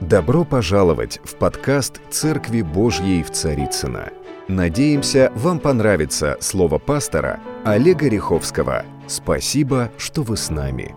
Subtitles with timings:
[0.00, 4.10] Добро пожаловать в подкаст «Церкви Божьей в Царицына.
[4.48, 8.86] Надеемся, вам понравится слово пастора Олега Риховского.
[9.06, 10.94] Спасибо, что вы с нами.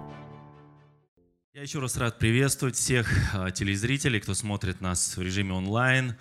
[1.54, 6.16] Я еще раз рад приветствовать всех а, телезрителей, кто смотрит нас в режиме онлайн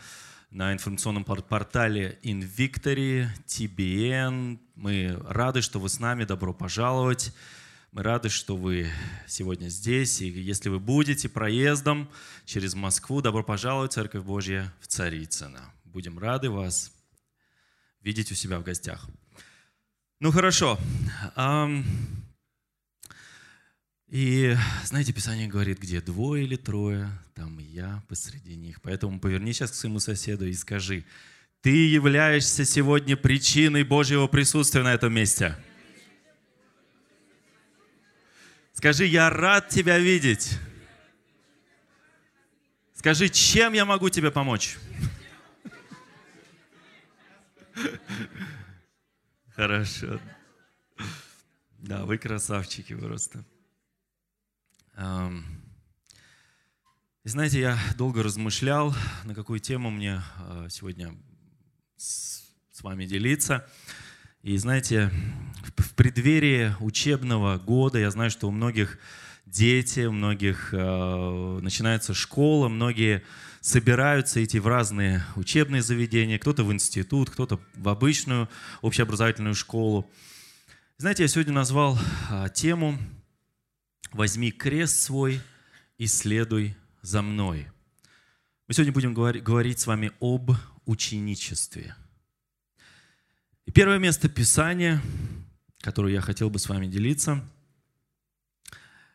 [0.51, 4.59] на информационном портале Invictory, TBN.
[4.75, 6.25] Мы рады, что вы с нами.
[6.25, 7.33] Добро пожаловать.
[7.93, 8.91] Мы рады, что вы
[9.29, 10.23] сегодня здесь.
[10.23, 12.09] И если вы будете проездом
[12.47, 15.61] через Москву, добро пожаловать в Церковь Божья в Царицыно.
[15.85, 16.91] Будем рады вас
[18.01, 19.07] видеть у себя в гостях.
[20.21, 20.79] Ну хорошо.
[24.09, 28.81] И знаете, Писание говорит, где двое или трое, там я посреди них.
[28.81, 31.05] Поэтому поверни сейчас к своему соседу и скажи,
[31.61, 35.59] ты являешься сегодня причиной Божьего присутствия на этом месте.
[38.83, 40.59] Скажи, я рад тебя видеть.
[42.95, 44.77] Скажи, чем я могу тебе помочь?
[49.55, 50.21] Хорошо.
[51.79, 53.45] Да, вы красавчики просто.
[54.99, 61.15] И знаете, я долго размышлял, на какую тему мне а, сегодня
[61.95, 62.43] с
[62.81, 63.65] вами делиться.
[64.43, 65.13] И знаете,
[65.77, 68.99] в преддверии учебного года, я знаю, что у многих
[69.47, 73.23] дети, у многих э, начинается школа, многие
[73.61, 78.49] собираются идти в разные учебные заведения, кто-то в институт, кто-то в обычную
[78.81, 80.11] общеобразовательную школу.
[80.97, 81.97] Знаете, я сегодня назвал
[82.29, 82.99] э, тему
[84.11, 85.41] «Возьми крест свой
[85.99, 87.69] и следуй за мной».
[88.67, 90.51] Мы сегодня будем говорить с вами об
[90.85, 91.95] ученичестве–
[93.67, 95.01] и первое место Писания,
[95.81, 97.45] которое я хотел бы с вами делиться,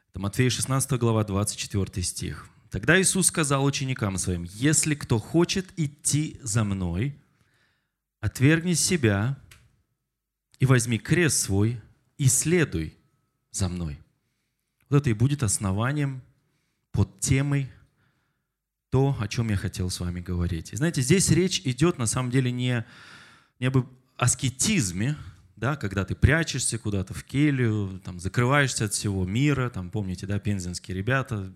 [0.09, 2.49] это Матфея 16 глава, 24 стих.
[2.69, 7.15] Тогда Иисус сказал ученикам своим, «Если кто хочет идти за Мной,
[8.19, 9.37] отвергни себя
[10.59, 11.79] и возьми крест свой
[12.17, 12.97] и следуй
[13.51, 13.99] за Мной».
[14.89, 16.21] Вот это и будет основанием
[16.91, 17.69] под темой
[18.89, 20.73] то, о чем я хотел с вами говорить.
[20.73, 22.85] И знаете, здесь речь идет на самом деле не,
[23.59, 23.85] не об
[24.17, 25.15] аскетизме,
[25.55, 30.39] да, когда ты прячешься куда-то в келью, там, закрываешься от всего мира, там, помните, да,
[30.39, 31.53] пензенские ребята.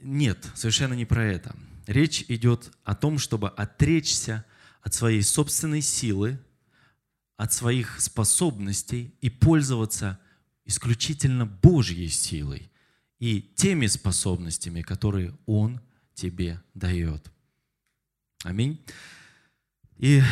[0.00, 1.54] Нет, совершенно не про это.
[1.86, 4.44] Речь идет о том, чтобы отречься
[4.82, 6.38] от своей собственной силы,
[7.36, 10.18] от своих способностей и пользоваться
[10.64, 12.70] исключительно Божьей силой
[13.18, 15.80] и теми способностями, которые Он
[16.14, 17.30] тебе дает.
[18.44, 18.78] Аминь.
[19.96, 20.22] И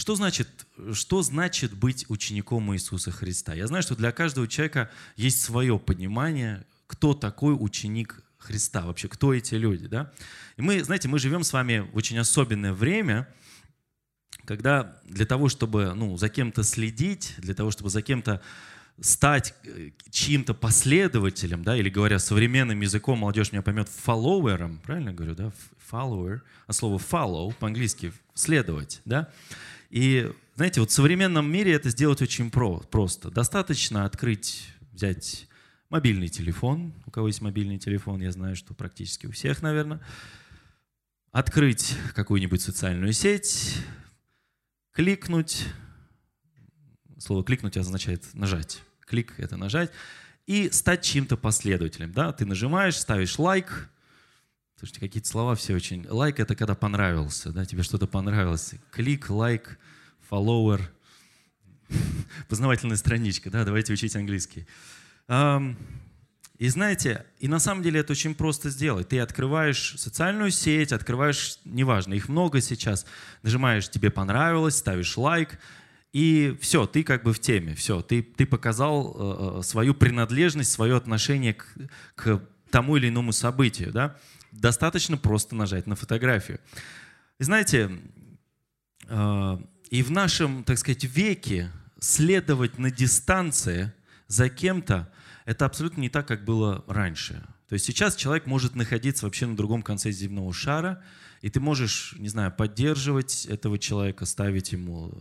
[0.00, 0.48] что значит,
[0.94, 3.52] что значит быть учеником Иисуса Христа?
[3.52, 9.34] Я знаю, что для каждого человека есть свое понимание, кто такой ученик Христа, вообще кто
[9.34, 9.88] эти люди.
[9.88, 10.10] Да?
[10.56, 13.28] И мы, знаете, мы живем с вами в очень особенное время,
[14.46, 18.40] когда для того, чтобы ну, за кем-то следить, для того, чтобы за кем-то
[19.00, 25.34] стать э, чьим-то последователем, да, или говоря современным языком, молодежь меня поймет, фолловером, правильно говорю,
[25.34, 25.52] да,
[25.90, 29.30] follower, а слово follow по-английски следовать, да,
[29.90, 33.30] и, знаете, вот в современном мире это сделать очень про, просто.
[33.30, 35.48] Достаточно открыть, взять
[35.88, 40.00] мобильный телефон, у кого есть мобильный телефон, я знаю, что практически у всех, наверное,
[41.32, 43.76] открыть какую-нибудь социальную сеть,
[44.92, 45.66] кликнуть,
[47.18, 49.90] слово кликнуть означает нажать, клик— это нажать,
[50.46, 52.12] и стать чьим-то последователем.
[52.12, 52.32] Да?
[52.32, 53.90] Ты нажимаешь, ставишь лайк,
[54.78, 56.06] Слушайте, какие-то слова все очень...
[56.08, 58.72] Лайк это когда понравился, да, тебе что-то понравилось.
[58.90, 59.78] Клик, лайк,
[60.30, 60.80] follower,
[62.48, 64.66] познавательная страничка, да, давайте учить английский.
[65.28, 69.08] И знаете, и на самом деле это очень просто сделать.
[69.08, 73.06] Ты открываешь социальную сеть, открываешь, неважно, их много сейчас,
[73.42, 75.58] нажимаешь «тебе понравилось», ставишь лайк,
[76.12, 80.72] и все, ты как бы в теме, все, ты, ты показал э, э свою принадлежность,
[80.72, 81.66] свое отношение к,
[82.16, 84.16] к тому или иному событию, да
[84.52, 86.60] достаточно просто нажать на фотографию.
[87.38, 87.90] Знаете,
[89.08, 89.58] э,
[89.90, 91.70] и в нашем, так сказать, веке
[92.00, 93.92] следовать на дистанции
[94.26, 95.12] за кем-то,
[95.44, 97.42] это абсолютно не так, как было раньше.
[97.68, 101.02] То есть сейчас человек может находиться вообще на другом конце земного шара,
[101.40, 105.14] и ты можешь, не знаю, поддерживать этого человека, ставить ему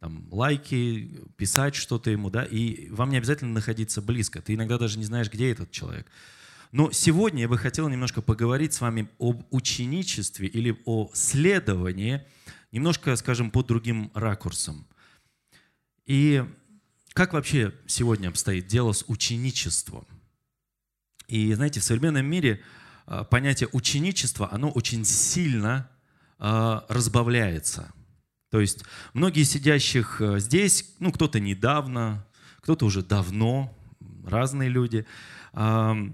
[0.00, 4.40] там, лайки, писать что-то ему, да, и вам не обязательно находиться близко.
[4.40, 6.06] Ты иногда даже не знаешь, где этот человек.
[6.72, 12.24] Но сегодня я бы хотел немножко поговорить с вами об ученичестве или о следовании,
[12.72, 14.86] немножко, скажем, под другим ракурсом.
[16.06, 16.44] И
[17.12, 20.06] как вообще сегодня обстоит дело с ученичеством?
[21.28, 22.62] И знаете, в современном мире
[23.06, 25.90] а, понятие ученичества, оно очень сильно
[26.38, 27.92] а, разбавляется.
[28.50, 32.26] То есть многие сидящих э, здесь, ну кто-то недавно,
[32.60, 33.74] кто-то уже давно,
[34.24, 35.06] разные люди,
[35.52, 36.12] на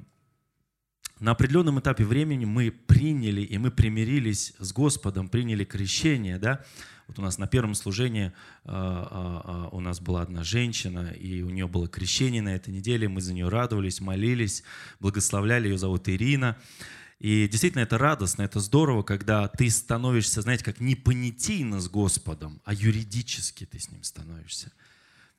[1.21, 6.65] определенном этапе времени мы приняли и мы примирились с Господом, приняли крещение, да,
[7.09, 8.33] вот у нас на первом служении
[8.65, 13.33] у нас была одна женщина, и у нее было крещение на этой неделе, мы за
[13.33, 14.63] нее радовались, молились,
[15.01, 16.57] благословляли, ее зовут Ирина.
[17.19, 22.61] И действительно это радостно, это здорово, когда ты становишься, знаете, как не понятийно с Господом,
[22.65, 24.71] а юридически ты с Ним становишься.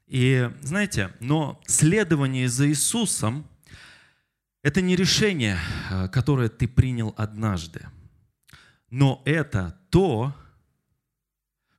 [0.07, 3.47] И знаете, но следование за Иисусом–
[4.63, 5.59] это не решение,
[5.89, 7.85] э, которое ты принял однажды,
[8.89, 10.35] но это то,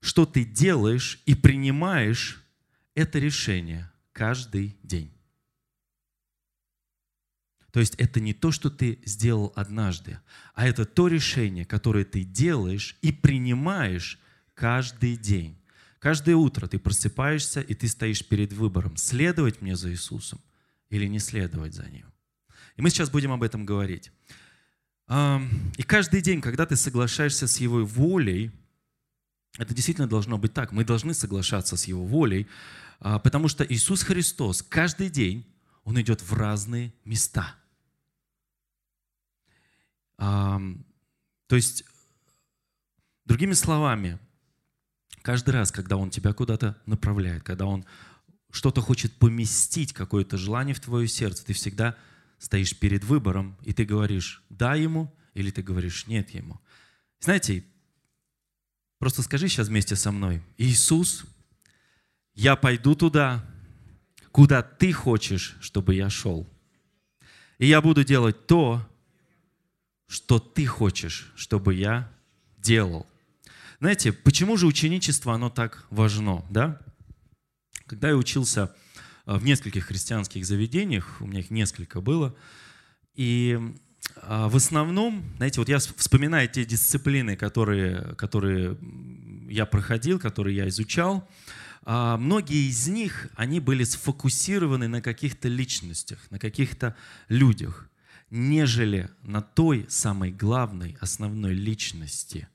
[0.01, 2.45] что ты делаешь и принимаешь
[2.95, 5.18] это решение каждый день.
[7.73, 10.19] То есть это не то, что ты сделал однажды,
[10.55, 14.19] а это то решение, которое ты делаешь и принимаешь
[14.55, 15.59] каждый день.
[15.99, 20.41] Каждое утро ты просыпаешься, и ты стоишь перед выбором, следовать мне за Иисусом
[20.91, 22.07] или не следовать за Ним.
[22.77, 24.13] И мы сейчас будем об этом говорить.
[25.11, 28.53] И каждый день, когда ты соглашаешься с Его волей,
[29.57, 30.71] это действительно должно быть так.
[30.73, 32.47] Мы должны соглашаться с Его волей,
[33.01, 35.47] а, потому что Иисус Христос каждый день,
[35.89, 37.57] Он идет в разные места–
[40.19, 41.85] то есть,
[43.25, 44.19] другими словами,
[45.23, 47.85] каждый раз, когда Он тебя куда-то направляет, когда Он
[48.51, 51.97] что-то хочет поместить, какое-то желание в твое сердце, ты всегда
[52.39, 56.61] стоишь перед выбором, и ты говоришь «да» Ему, или ты говоришь «нет» Ему.
[57.21, 57.65] Знаете,
[58.99, 61.25] просто скажи сейчас вместе со мной, Иисус,
[62.35, 63.45] я пойду туда,
[64.39, 66.47] куда Ты хочешь, чтобы я шел.
[67.59, 68.89] И я буду делать то,
[70.07, 72.09] что ты хочешь, чтобы я
[72.57, 73.05] делал.
[73.81, 76.81] Знаете, почему же ученичество, оно так важно, да?
[77.87, 78.73] Когда я учился
[79.27, 82.33] э, в нескольких христианских заведениях, у меня их несколько было,
[83.17, 83.59] и
[84.23, 88.79] э, в основном, знаете, вот я вспоминаю те дисциплины, которые, которые
[89.49, 91.29] я проходил, которые я изучал, а
[91.89, 96.97] многие из них, они были сфокусированы на каких-то личностях, на каких-то
[97.29, 97.89] людях
[98.31, 102.49] нежели на той самой главной, основной личности.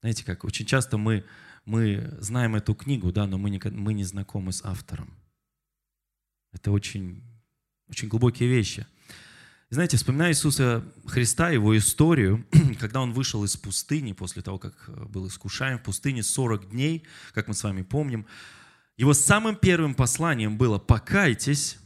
[0.00, 1.24] Знаете как, очень часто мы,
[1.64, 5.14] мы знаем эту книгу, да, но мы не, мы не знакомы с автором.
[6.52, 7.22] Это очень,
[7.88, 8.86] очень глубокие вещи.
[9.72, 12.44] Знаете, вспоминая Иисуса Христа, его историю,
[12.80, 14.74] когда он вышел из пустыни, после того, как
[15.08, 18.26] был искушаем в пустыне 40 дней, как мы с вами помним,
[18.96, 21.78] его самым первым посланием было «покайтесь,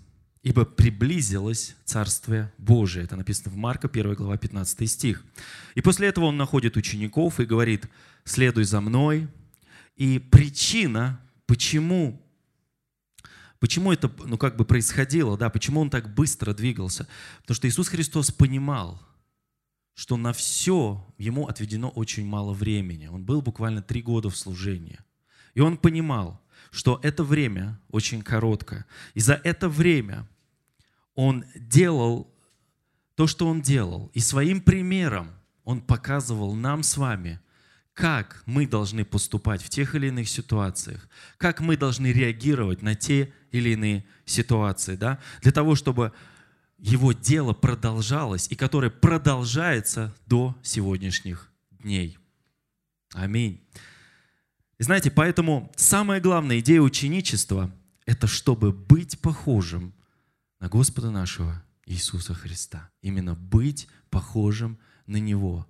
[0.42, 3.04] ибо приблизилось Царствие Божие.
[3.04, 5.22] Это написано в Марка, 1 глава, 15 стих.
[5.74, 7.84] И после этого он находит учеников и говорит,
[8.24, 9.28] следуй за мной.
[9.96, 12.23] И причина, почему,
[13.64, 17.08] почему это ну, как бы происходило, да, почему он так быстро двигался,
[17.40, 19.00] потому что Иисус Христос понимал,
[19.94, 23.06] что на все ему отведено очень мало времени.
[23.06, 24.98] Он был буквально три года в служении.
[25.54, 28.84] И он понимал, что это время очень короткое.
[29.14, 30.28] И за это время
[31.14, 32.30] он делал
[33.14, 34.10] то, что он делал.
[34.12, 35.30] И своим примером
[35.64, 37.40] он показывал нам с вами,
[37.94, 41.08] как мы должны поступать в тех или иных ситуациях,
[41.38, 46.12] как мы должны реагировать на те или иные ситуации, да, для того, чтобы
[46.76, 52.18] его дело продолжалось и которое продолжается до сегодняшних дней.
[53.14, 53.64] Аминь.
[54.78, 57.72] И знаете, поэтому самая главная идея ученичества–
[58.06, 59.94] это чтобы быть похожим
[60.58, 62.90] на Господа нашего Иисуса Христа.
[63.02, 65.66] Именно быть похожим на Него.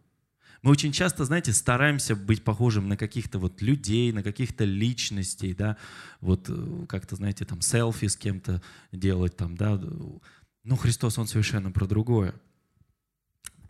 [0.64, 5.76] Мы очень часто, знаете, стараемся быть похожим на каких-то вот людей, на каких-то личностей, да,
[6.22, 9.78] вот э, как-то, знаете, там селфи с кем-то делать там, да.
[10.62, 12.34] Но Христос, Он совершенно про другое.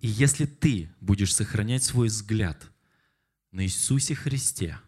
[0.02, 2.70] И если ты будешь сохранять свой взгляд
[3.50, 4.78] на Иисусе Христе,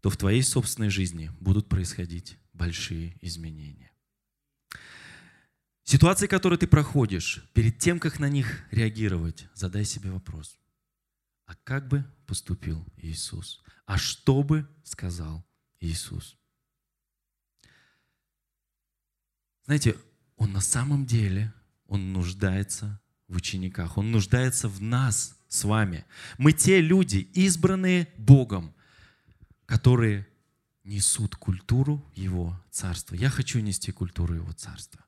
[0.00, 3.91] то в твоей собственной жизни будут происходить большие изменения.
[5.84, 10.58] Ситуации, которые ты проходишь, перед тем, как на них реагировать, задай себе вопрос.
[11.46, 13.62] А как бы поступил Иисус?
[13.84, 15.44] А что бы сказал
[15.80, 16.38] Иисус?
[19.64, 19.96] Знаете,
[20.36, 21.52] Он на самом деле,
[21.86, 26.04] Он нуждается в учениках, Он нуждается в нас с вами.
[26.38, 28.74] Мы те люди, избранные Богом,
[29.66, 30.26] которые
[30.84, 33.14] несут культуру Его Царства.
[33.14, 35.04] Я хочу нести культуру Его Царства.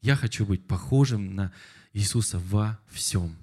[0.00, 1.52] Я хочу быть похожим на
[1.92, 3.36] Иисуса во всем.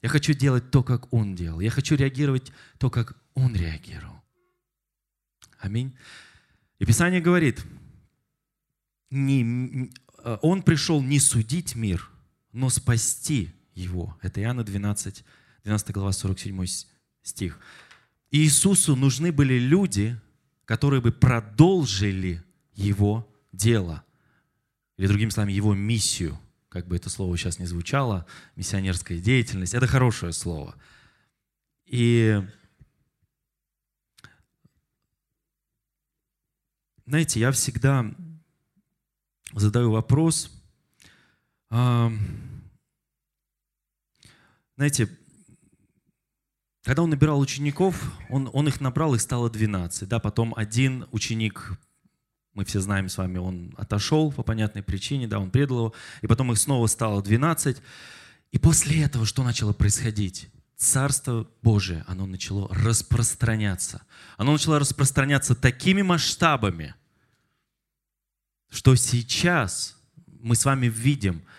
[0.00, 1.60] Я хочу делать то, как Он делал.
[1.60, 4.22] Я хочу реагировать то, как Он реагировал.
[5.58, 5.96] Аминь.
[6.78, 7.64] И Писание говорит,
[9.10, 12.08] не, э, Он пришел не судить мир,
[12.52, 14.16] но спасти его.
[14.22, 15.24] Это Иоанна 12,
[15.64, 16.64] 12 глава, 47
[17.22, 17.58] стих.
[18.30, 20.18] Иисусу нужны были люди,
[20.64, 22.42] которые бы продолжили
[22.74, 24.04] его дело.
[24.98, 26.38] Или, другими словами, его миссию.
[26.68, 28.26] Как бы это слово сейчас не звучало,
[28.56, 29.72] миссионерская деятельность.
[29.72, 30.74] Это хорошее слово.
[31.86, 32.42] И
[37.06, 38.14] знаете, я всегда
[39.54, 40.50] задаю вопрос,
[41.70, 42.18] знаете,
[46.82, 50.08] когда он набирал учеников, он, он их набрал, их стало 12.
[50.08, 51.78] Да, потом один ученик,
[52.58, 56.26] мы все знаем с вами, он отошел по понятной причине, да, он предал его, и
[56.26, 57.78] потом их снова стало 12.
[58.50, 60.48] И после этого что начало происходить?
[60.76, 64.02] Царство Божие, оно начало распространяться.
[64.36, 66.94] Оно начало распространяться такими масштабами,
[68.68, 69.96] что сейчас
[70.40, 71.42] мы с вами видим–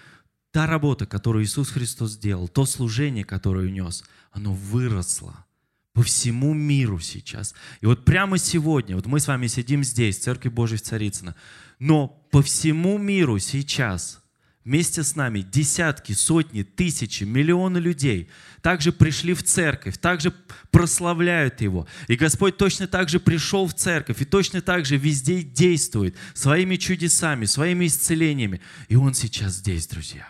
[0.52, 5.46] та работа, которую Иисус Христос сделал, то служение, которое унес, оно выросло
[5.94, 7.54] по всему миру сейчас.
[7.82, 11.36] И вот прямо сегодня, вот мы с вами сидим здесь, в Церкви Божьей в Царицыно,
[11.80, 14.22] но по всему миру сейчас
[14.70, 18.30] вместе с нами десятки, сотни, тысячи, миллионы людей
[18.62, 20.32] также пришли в церковь, также
[20.70, 21.88] прославляют Его.
[22.08, 26.76] И Господь точно так же пришел в церковь и точно так же везде действует своими
[26.76, 28.62] чудесами, своими исцелениями.
[28.90, 30.28] И Он сейчас здесь, друзья.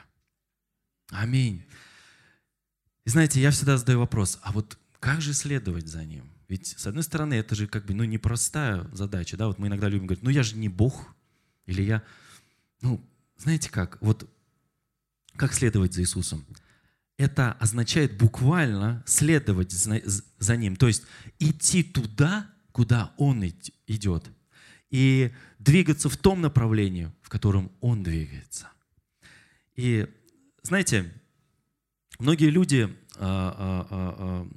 [1.09, 1.65] Аминь.
[3.05, 6.29] И знаете, я всегда задаю вопрос, а вот как же следовать за ним?
[6.47, 9.87] Ведь, с одной стороны, это же как бы, ну, непростая задача, да, вот мы иногда
[9.87, 11.15] любим говорить, ну, я же не Бог,
[11.65, 12.03] или я,
[12.81, 13.05] ну,
[13.37, 14.29] знаете как, вот
[15.35, 16.45] как следовать за Иисусом?
[17.17, 20.01] Это означает буквально следовать за,
[20.39, 21.03] за Ним, то есть
[21.37, 23.43] идти туда, куда Он
[23.87, 24.29] идет,
[24.89, 28.69] и двигаться в том направлении, в котором Он двигается.
[29.75, 30.07] И
[30.63, 31.13] знаете,
[32.17, 34.49] многие люди а, а, а,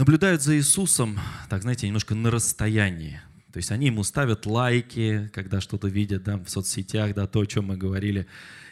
[0.00, 3.20] наблюдают за Иисусом, так, знаете, немножко на расстоянии.
[3.52, 7.46] То есть они ему ставят лайки, когда что-то видят да, в соцсетях, да, то, о
[7.46, 8.26] чем мы говорили.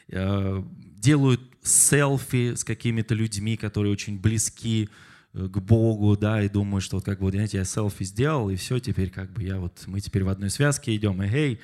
[0.08, 4.88] Делают селфи с какими-то людьми, которые очень близки
[5.34, 8.56] э, к Богу, да, и думают, что вот как бы, знаете, я селфи сделал, и
[8.56, 11.60] все, теперь как бы я вот, мы теперь в одной связке идем, и эй,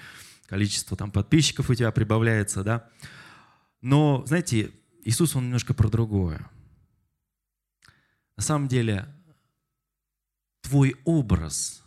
[0.46, 2.86] количество там подписчиков у тебя прибавляется, да.
[3.80, 4.72] Но, знаете,
[5.04, 6.46] Иисус, Он немножко про другое.
[8.36, 9.08] На самом деле,
[10.64, 11.82] твой образ,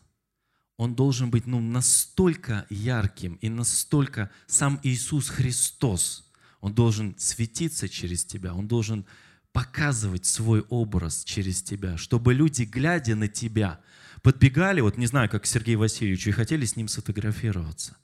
[0.78, 6.32] он должен быть ну, настолько ярким и настолько сам Иисус Христос,
[6.62, 9.06] он должен светиться через тебя, он должен
[9.52, 13.82] показывать свой образ через тебя, чтобы люди, глядя на тебя,
[14.22, 17.98] подбегали, вот не знаю, как к Сергею Васильевичу, и хотели с ним сфотографироваться.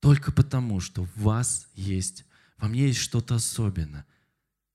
[0.00, 2.24] Только потому, что в вас есть
[2.58, 4.04] во мне есть что-то особенное.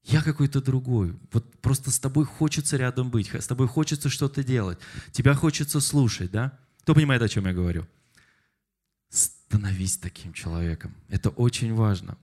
[0.03, 1.15] Я какой-то другой.
[1.31, 4.77] Вот просто с тобой хочется рядом быть, с тобой хочется что-то делать.
[5.11, 6.57] Тебя хочется слушать, да?
[6.81, 7.87] Кто понимает, о чем я говорю?
[9.09, 10.93] Становись таким человеком.
[11.07, 12.17] Это очень важно.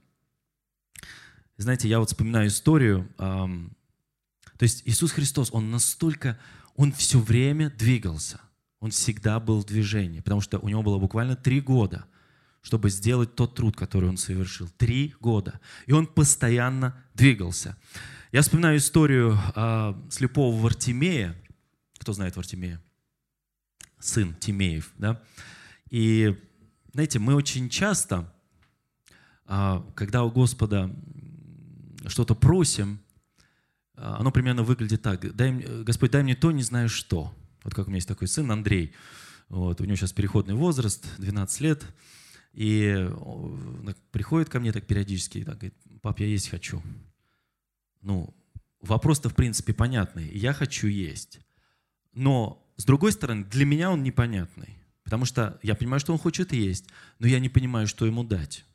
[1.57, 3.09] Знаете, я вот вспоминаю историю.
[3.17, 3.75] Эм,
[4.57, 6.39] то есть Иисус Христос, Он настолько,
[6.75, 8.41] Он все время двигался.
[8.79, 12.05] Он всегда был в движении, потому что у Него было буквально три года–
[12.61, 14.69] чтобы сделать тот труд, который он совершил.
[14.77, 15.59] Три года.
[15.87, 17.75] И он постоянно двигался.
[18.31, 21.35] Я вспоминаю историю э, слепого Вартимея.
[21.99, 22.81] Кто знает Вартимея?
[23.99, 24.91] Сын Тимеев.
[24.97, 25.21] Да?
[25.89, 26.37] И,
[26.93, 28.31] знаете, мы очень часто,
[29.47, 30.95] э, когда у Господа
[32.05, 33.01] что-то просим,
[33.95, 35.35] э, оно примерно выглядит так.
[35.35, 35.51] Дай,
[35.83, 37.33] Господь, дай мне то, не знаю что.
[37.63, 38.93] Вот как у меня есть такой сын Андрей.
[39.49, 41.83] Вот, у него сейчас переходный возраст, 12 лет.
[42.53, 43.09] И
[44.11, 46.81] приходит ко мне так периодически и так говорит, пап, я есть хочу.
[48.01, 48.33] Ну,
[48.81, 50.29] вопрос-то в принципе понятный.
[50.37, 51.39] Я хочу есть.
[52.13, 54.77] Но, с другой стороны, для меня он непонятный.
[55.03, 56.87] Потому что я понимаю, что он хочет есть,
[57.19, 58.65] но я не понимаю, что ему дать.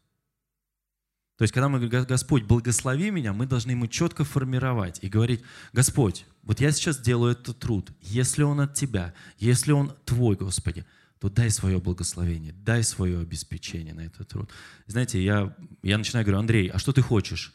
[1.37, 5.43] То есть, когда мы говорим, Господь, благослови меня, мы должны ему четко формировать и говорить,
[5.75, 10.87] Господь, вот я сейчас делаю этот труд, если он от Тебя, если он Твой, Господи,
[11.19, 14.51] то дай свое благословение, дай свое обеспечение на этот труд.
[14.87, 17.55] Знаете, я, я начинаю говорю, Андрей, а что ты хочешь?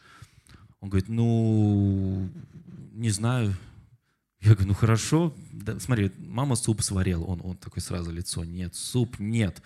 [0.80, 2.30] Он говорит, ну,
[2.94, 3.56] не знаю.
[4.40, 7.24] Я говорю, ну хорошо, да, смотри, мама суп сварила.
[7.24, 9.62] Он, он такой сразу лицо, нет, суп нет.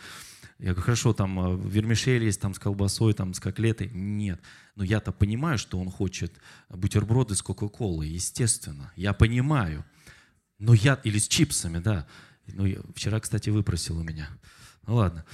[0.59, 3.89] Я говорю, хорошо, там э, вермишель есть, там с колбасой, там с котлетой.
[3.93, 4.41] Нет.
[4.75, 6.33] Но я-то понимаю, что он хочет
[6.69, 8.91] бутерброды с Кока-Колой, естественно.
[8.95, 9.85] Я понимаю.
[10.59, 10.99] Но я...
[11.03, 12.07] Или с чипсами, да.
[12.47, 14.29] Ну, я, вчера, кстати, выпросил у меня.
[14.87, 15.25] Ну, ладно.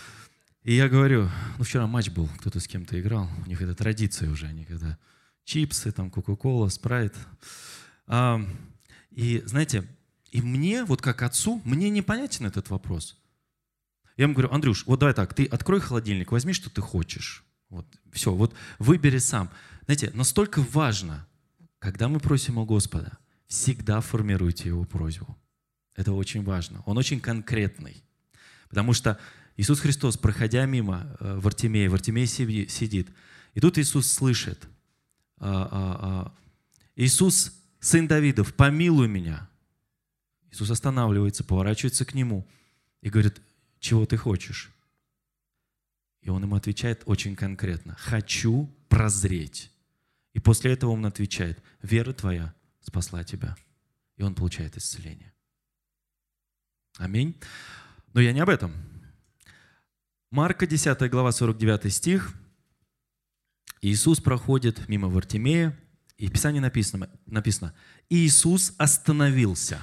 [0.63, 3.30] И я говорю, ну, вчера матч был, кто-то с кем-то играл.
[3.46, 4.98] У них это традиция уже, они когда
[5.44, 7.15] чипсы, там, Кока-Кола, спрайт.
[8.08, 8.41] А,
[9.10, 9.88] и, знаете,
[10.32, 13.18] и мне, вот как отцу, мне непонятен этот вопрос.
[14.18, 17.44] Я ему говорю, Андрюш, вот давай так, ты открой холодильник, возьми, что ты хочешь.
[17.70, 19.50] Вот, все, вот выбери сам.
[19.86, 21.27] Знаете, настолько важно,
[21.80, 25.38] когда мы просим у Господа, всегда формируйте его просьбу.
[25.95, 26.81] Это очень важно.
[26.86, 28.03] Он очень конкретный.
[28.69, 29.19] Потому что
[29.57, 33.10] Иисус Христос, проходя мимо э, Вартимея, Вартимей сидит,
[33.53, 34.67] и тут Иисус слышит,
[35.38, 36.33] «А, а, а,
[36.95, 39.50] Иисус, сын Давидов, помилуй меня.
[40.51, 42.48] Иисус останавливается, поворачивается к нему
[43.01, 43.41] и говорит,
[43.79, 44.71] чего ты хочешь?
[46.21, 49.71] И он ему отвечает очень конкретно, хочу прозреть.
[50.33, 53.55] И после этого он отвечает, вера твоя спасла тебя.
[54.17, 55.31] И он получает исцеление.
[56.98, 57.36] Аминь.
[58.13, 58.74] Но я не об этом.
[60.29, 62.33] Марка 10 глава 49 стих.
[63.81, 65.77] Иисус проходит мимо Вартимея,
[66.17, 67.74] и в Писании написано, написано
[68.10, 69.81] Иисус остановился.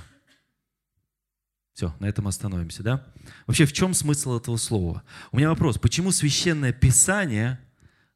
[1.74, 3.06] Все, на этом остановимся, да?
[3.46, 5.04] Вообще, в чем смысл этого слова?
[5.30, 7.60] У меня вопрос, почему Священное Писание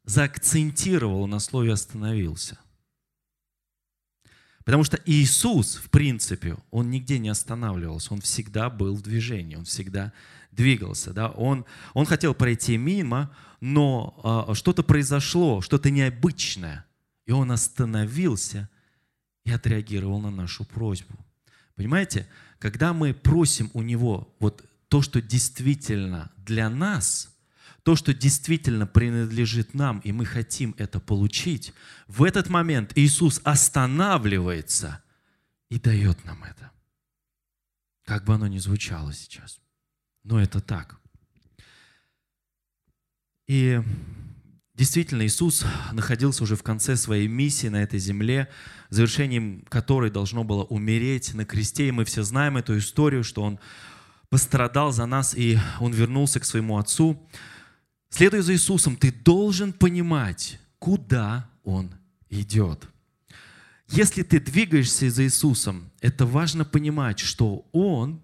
[0.03, 2.57] заакцентировало на слове «остановился»?
[4.65, 9.65] Потому что Иисус, в принципе, Он нигде не останавливался, Он всегда был в движении, Он
[9.65, 10.13] всегда
[10.51, 11.13] двигался.
[11.13, 11.29] Да?
[11.29, 16.85] Он, он хотел пройти мимо, но а, что-то произошло, что-то необычное,
[17.25, 18.69] и Он остановился
[19.43, 21.13] и отреагировал на нашу просьбу.
[21.75, 22.27] Понимаете,
[22.59, 27.32] когда мы просим у Него вот то, что действительно для нас,
[27.83, 31.73] то, что действительно принадлежит нам, и мы хотим это получить,
[32.07, 35.03] в этот момент Иисус останавливается
[35.69, 36.71] и дает нам это.
[38.05, 39.59] Как бы оно ни звучало сейчас.
[40.23, 40.99] Но это так.
[43.47, 43.81] И
[44.75, 48.49] Действительно, Иисус находился уже в конце своей миссии на этой земле,
[48.89, 51.89] завершением которой должно было умереть на кресте.
[51.89, 53.59] И мы все знаем эту историю, что Он
[54.29, 57.21] пострадал за нас, и Он вернулся к своему Отцу.
[58.13, 61.91] Следуя за Иисусом, ты должен понимать, куда Он
[62.29, 62.87] идет.
[63.87, 68.21] Если ты двигаешься за Иисусом, это важно понимать, что Он,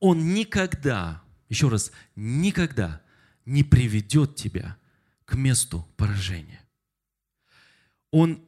[0.00, 3.00] Он никогда, еще раз, никогда
[3.46, 4.76] не приведет тебя
[5.24, 6.60] к месту поражения.
[8.10, 8.38] Он,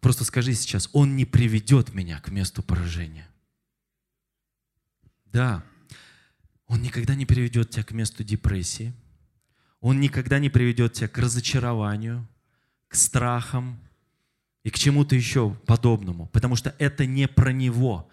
[0.00, 3.28] просто скажи сейчас, Он не приведет меня к месту поражения.
[5.26, 5.62] Да,
[6.66, 8.94] Он никогда не приведет тебя к месту депрессии.
[9.80, 12.26] Он никогда не приведет тебя к разочарованию,
[12.88, 13.78] к страхам
[14.62, 18.08] и к чему-то еще подобному, потому что это не про Него.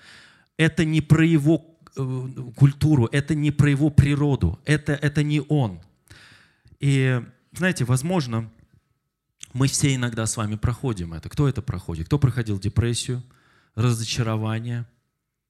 [0.56, 5.82] Это не про Его э, культуру, это не про Его природу, это, это не Он.
[6.80, 8.50] И знаете, возможно,
[9.54, 11.30] мы все иногда с вами проходим это.
[11.30, 12.08] Кто это проходит?
[12.08, 13.24] Кто проходил депрессию,
[13.76, 14.86] разочарование,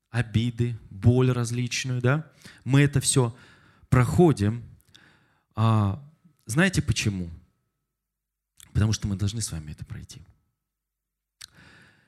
[0.10, 2.32] обиды, боль различную, да?
[2.63, 3.36] Мы это все
[3.89, 4.63] проходим.
[5.56, 6.03] А,
[6.47, 7.29] знаете почему?
[8.73, 10.21] Потому что мы должны с вами это пройти.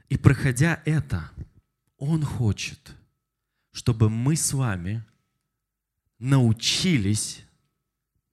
[0.07, 1.29] И проходя это,
[1.97, 2.79] Он хочет,
[3.71, 5.05] чтобы мы с вами
[6.17, 7.43] научились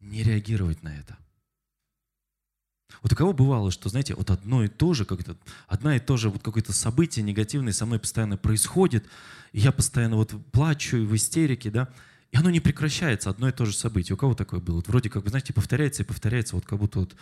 [0.00, 1.18] не реагировать на это.
[3.02, 6.16] Вот у кого бывало, что, знаете, вот одно и то же, как-то, одна и то
[6.16, 9.06] же вот какое-то событие негативное со мной постоянно происходит,
[9.52, 11.92] и я постоянно вот плачу в истерике, да,
[12.36, 14.14] и оно не прекращается, одно и то же событие.
[14.14, 14.76] У кого такое было?
[14.76, 17.16] Вот вроде как, вы знаете, повторяется и повторяется, вот как будто вот...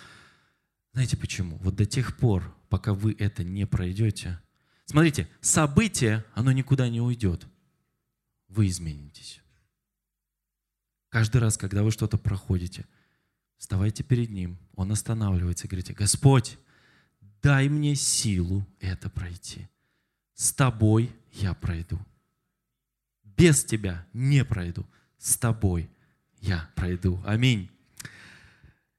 [0.92, 1.56] Знаете почему?
[1.58, 4.40] Вот до тех пор, пока вы это не пройдете.
[4.84, 7.46] Смотрите, событие, оно никуда не уйдет.
[8.48, 9.40] Вы изменитесь.
[11.08, 12.84] Каждый раз, когда вы что-то проходите–
[13.64, 14.58] вставайте перед Ним.
[14.74, 16.58] Он останавливается и говорите, Господь,
[17.42, 19.68] дай мне силу это пройти.
[20.34, 21.98] С Тобой я пройду.
[23.22, 24.86] Без Тебя не пройду.
[25.24, 25.88] С Тобой
[26.42, 27.18] я пройду.
[27.24, 27.70] Аминь.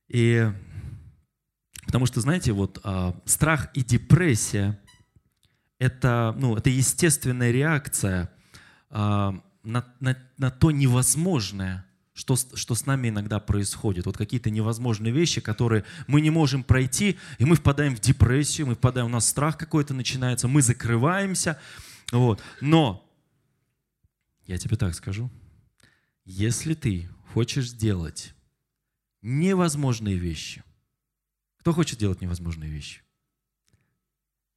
[0.07, 0.51] И
[1.85, 4.79] потому что, знаете, вот а, страх и депрессия
[5.77, 8.31] это, ну, это естественная реакция
[8.89, 14.07] а, на, на, на то невозможное, что, что с нами иногда происходит.
[14.07, 18.73] Вот какие-то невозможные вещи, которые мы не можем пройти, и мы впадаем в депрессию, мы
[18.73, 21.59] впадаем, у нас страх какой-то начинается, мы закрываемся.
[22.11, 22.41] Вот.
[22.61, 23.07] Но,
[24.47, 25.29] я тебе так скажу,
[26.25, 28.33] если ты хочешь сделать
[29.21, 30.63] невозможные вещи.
[31.57, 33.01] Кто хочет делать невозможные вещи?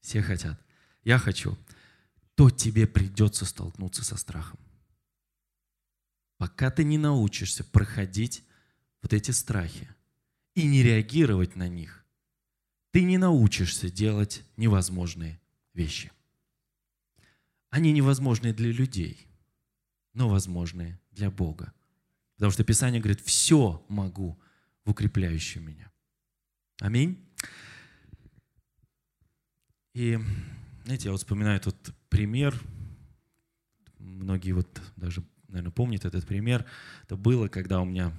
[0.00, 0.60] Все хотят.
[1.04, 1.56] Я хочу.
[2.34, 4.58] То тебе придется столкнуться со страхом.
[6.38, 8.44] Пока ты не научишься проходить
[9.02, 9.88] вот эти страхи
[10.54, 12.04] и не реагировать на них,
[12.92, 15.40] ты не научишься делать невозможные
[15.74, 16.12] вещи.
[17.70, 19.26] Они невозможны для людей,
[20.14, 21.72] но возможные для Бога.
[22.36, 24.38] Потому что Писание говорит, все могу
[24.84, 25.90] в укрепляющем меня.
[26.80, 27.18] Аминь.
[29.94, 30.16] И,
[30.84, 31.76] знаете, я вот вспоминаю тот
[32.08, 32.54] пример,
[33.98, 36.64] многие вот даже, наверное, помнят этот пример.
[37.02, 38.12] Это было, когда у меня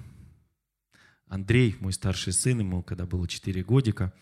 [1.26, 4.12] Андрей, мой старший сын, ему когда было 4 годика,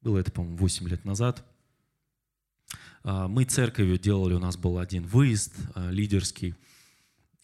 [0.00, 1.44] было это, по-моему, 8 лет назад,
[3.02, 6.54] а, мы церковью делали, у нас был один выезд а, лидерский,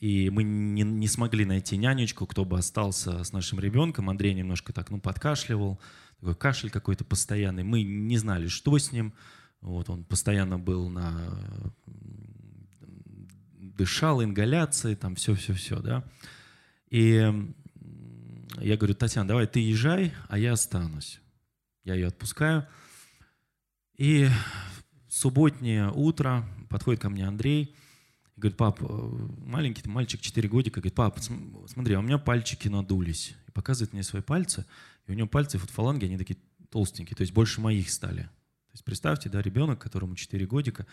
[0.01, 4.09] и мы не, не смогли найти нянечку, кто бы остался с нашим ребенком.
[4.09, 5.79] Андрей немножко так, ну, подкашливал,
[6.19, 7.65] такой кашель какой-то постоянный.
[7.65, 9.13] Мы не знали, что с ним.
[9.61, 11.35] Вот, он постоянно был на...
[13.59, 16.03] дышал, ингаляции, там все-все-все, да.
[16.89, 17.33] И
[18.59, 21.21] я говорю, Татьяна, давай ты езжай, а я останусь.
[21.85, 22.67] Я ее отпускаю.
[23.99, 24.29] И
[25.11, 27.75] субботнее утро подходит ко мне Андрей,
[28.41, 28.87] говорит, пап, э,
[29.47, 31.19] маленький мальчик, 4 годика, говорит, пап,
[31.67, 33.35] смотри, а у меня пальчики надулись.
[33.47, 34.67] И показывает мне свои пальцы,
[35.07, 36.39] и у него пальцы, вот фаланги, они такие
[36.71, 38.23] толстенькие, то есть больше моих стали.
[38.23, 40.87] То есть представьте, да, ребенок, которому 4 годика,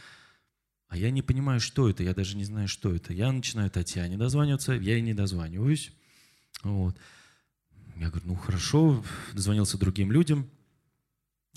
[0.87, 3.13] а я не понимаю, что это, я даже не знаю, что это.
[3.13, 5.91] Я начинаю Татьяне дозваниваться, я и не дозваниваюсь.
[6.63, 6.97] Вот.
[7.97, 10.49] Я говорю, ну хорошо, дозвонился другим людям.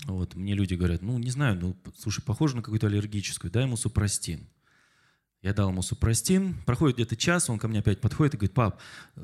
[0.05, 3.77] Вот, мне люди говорят, ну не знаю, ну слушай, похоже на какую-то аллергическую, дай ему
[3.77, 4.47] супрастин.
[5.41, 8.79] Я дал ему супрастин, проходит где-то час, он ко мне опять подходит и говорит, пап,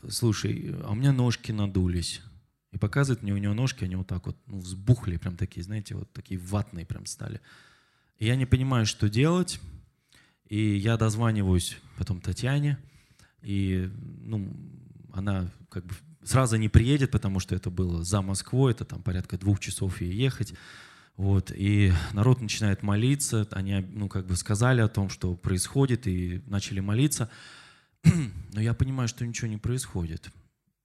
[0.09, 2.21] слушай, а у меня ножки надулись.
[2.71, 5.95] И показывает мне, у него ножки, они вот так вот ну, взбухли, прям такие, знаете,
[5.95, 7.39] вот такие ватные прям стали.
[8.17, 9.59] И я не понимаю, что делать.
[10.49, 12.77] И я дозваниваюсь потом Татьяне,
[13.41, 14.49] и ну,
[15.11, 19.37] она как бы сразу не приедет, потому что это было за Москвой, это там порядка
[19.37, 20.53] двух часов ей ехать.
[21.17, 26.43] Вот, и народ начинает молиться, они ну, как бы сказали о том, что происходит, и
[26.45, 27.31] начали молиться.
[28.53, 30.29] Но я понимаю, что ничего не происходит.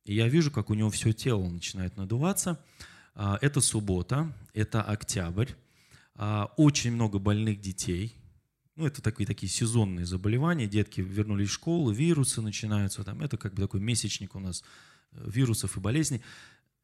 [0.05, 2.59] И я вижу, как у него все тело начинает надуваться.
[3.14, 5.51] А, это суббота, это октябрь.
[6.14, 8.16] А, очень много больных детей.
[8.75, 10.66] Ну, это такие, такие сезонные заболевания.
[10.66, 13.05] Детки вернулись в школу, вирусы начинаются.
[13.05, 14.64] Там, это как бы такой месячник у нас
[15.12, 16.23] э, вирусов и болезней.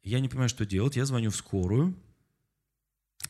[0.03, 0.97] Я не понимаю, что делать.
[0.97, 1.95] Я звоню в скорую.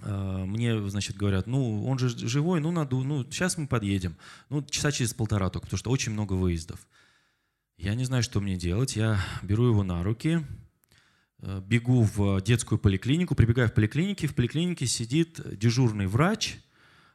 [0.01, 4.15] А, мне, значит, говорят, ну, он же живой, ну, надо, ну, сейчас мы подъедем.
[4.49, 6.87] Ну, часа через полтора только, потому что очень много выездов.
[7.77, 8.95] Я не знаю, что мне делать.
[8.95, 10.45] Я беру его на руки,
[11.39, 14.27] э, бегу в детскую поликлинику, прибегаю в поликлинике.
[14.27, 16.57] В поликлинике сидит дежурный врач,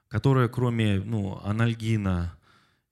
[0.08, 2.36] которая кроме ну, анальгина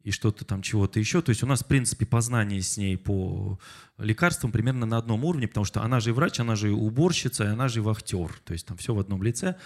[0.05, 1.23] и что-то там, чего-то еще.
[1.23, 3.59] То есть у нас, в принципе, познание с ней по
[3.99, 7.45] лекарствам примерно на одном уровне, потому что она же и врач, она же и уборщица,
[7.45, 8.39] и она же и вахтер.
[8.45, 9.57] То есть там все в одном лице.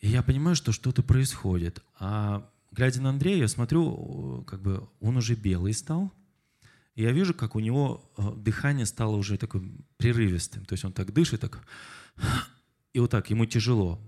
[0.00, 1.82] И я понимаю, что что-то происходит.
[1.98, 6.12] А глядя на Андрея, я смотрю, как бы он уже белый стал.
[6.94, 10.64] И я вижу, как у него э, дыхание стало уже таким прерывистым.
[10.64, 11.62] То есть он так дышит, так...
[12.92, 14.00] И вот так, ему тяжело.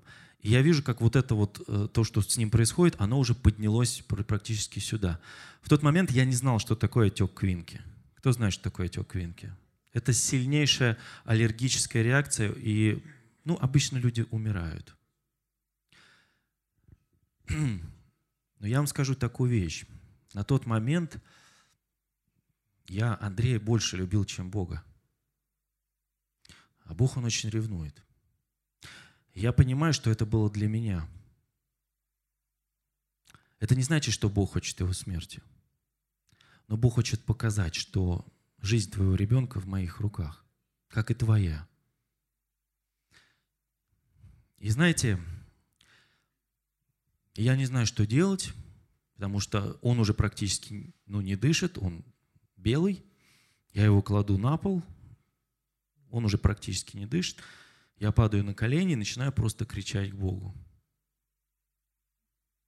[0.43, 4.03] Я вижу, как вот это вот, э, то, что с ним происходит, оно уже поднялось
[4.03, 5.21] практически сюда.
[5.63, 7.81] В тот момент я не знал, что такое отек квинки.
[8.17, 9.55] Кто знает, что такое отек квинки?
[9.93, 13.05] Это сильнейшая аллергическая реакция, и
[13.45, 14.97] ну, обычно люди умирают.
[17.49, 19.85] Но я вам скажу такую вещь.
[20.35, 21.23] На тот момент
[22.89, 24.83] я Андрея больше любил, чем Бога.
[26.85, 28.03] А Бог, Он очень ревнует.
[29.35, 31.09] Я понимаю, что это было для меня.
[33.61, 35.43] Это не значит, что Бог хочет его смерти.
[36.69, 38.27] Но Бог хочет показать, что
[38.61, 40.45] жизнь твоего ребенка в моих руках,
[40.89, 41.67] как и твоя.
[44.59, 45.19] И знаете,
[47.35, 48.53] я не знаю, что делать,
[49.15, 52.05] потому что он уже практически ну, не дышит, он
[52.57, 53.05] белый.
[53.73, 54.83] Я его кладу на пол,
[56.11, 57.39] он уже практически не дышит.
[58.03, 60.53] Я падаю на колени и начинаю просто кричать к Богу.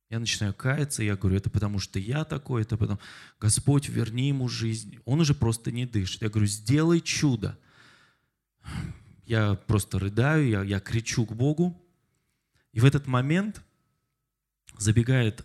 [0.08, 3.00] Я начинаю каяться, я говорю, это потому что я такой, это потому,
[3.40, 5.00] Господь, верни ему жизнь.
[5.04, 6.22] Он уже просто не дышит.
[6.22, 7.58] Я говорю, сделай чудо.
[9.26, 11.84] Я просто рыдаю, я, я кричу к Богу.
[12.70, 13.60] И в этот момент
[14.78, 15.44] забегает,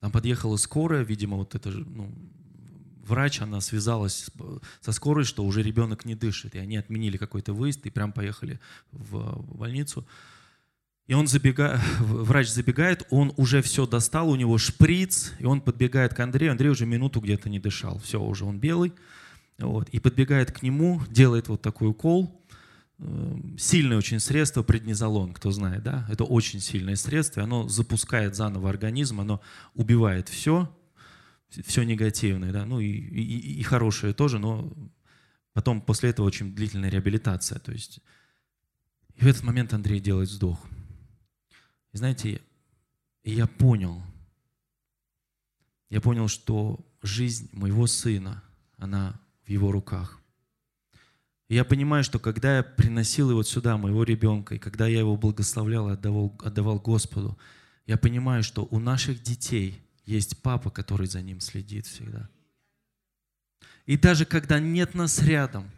[0.00, 2.10] там подъехала скорая, видимо, вот это ну,
[3.02, 4.30] врач, она связалась
[4.80, 6.54] со скорой, что уже ребенок не дышит.
[6.54, 8.60] И они отменили какой-то выезд и прям поехали
[8.90, 10.06] в больницу.
[11.06, 16.14] И он забегает, врач забегает, он уже все достал, у него шприц, и он подбегает
[16.14, 16.52] к Андрею.
[16.52, 17.98] Андрей уже минуту где-то не дышал.
[17.98, 18.92] Все, уже он белый.
[19.58, 22.42] Вот, и подбегает к нему, делает вот такой укол.
[22.98, 26.06] Эм, сильное очень средство преднизолон, кто знает, да?
[26.10, 29.40] Это очень сильное средство, оно запускает заново организм, оно
[29.74, 30.74] убивает все,
[31.64, 34.72] все негативное, да, ну и, и, и хорошее тоже, но
[35.52, 38.00] потом после этого очень длительная реабилитация, то есть
[39.14, 40.58] и в этот момент Андрей делает вздох.
[41.92, 42.40] И знаете,
[43.24, 44.02] я понял,
[45.90, 48.42] я понял, что жизнь моего сына,
[48.78, 50.20] она в его руках.
[51.48, 55.16] И я понимаю, что когда я приносил его сюда, моего ребенка, и когда я его
[55.16, 57.38] благословлял и отдавал, отдавал Господу,
[57.86, 62.28] я понимаю, что у наших детей есть папа, который за ним следит всегда.
[63.86, 65.70] И даже когда нет нас рядом,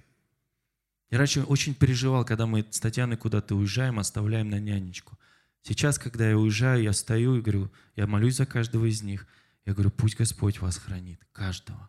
[1.11, 5.19] я раньше очень переживал, когда мы с Татьяной куда-то уезжаем, оставляем на нянечку.
[5.63, 9.27] Сейчас, когда я уезжаю, я стою и говорю, я молюсь за каждого из них.
[9.65, 11.89] Я говорю, пусть Господь вас хранит, каждого.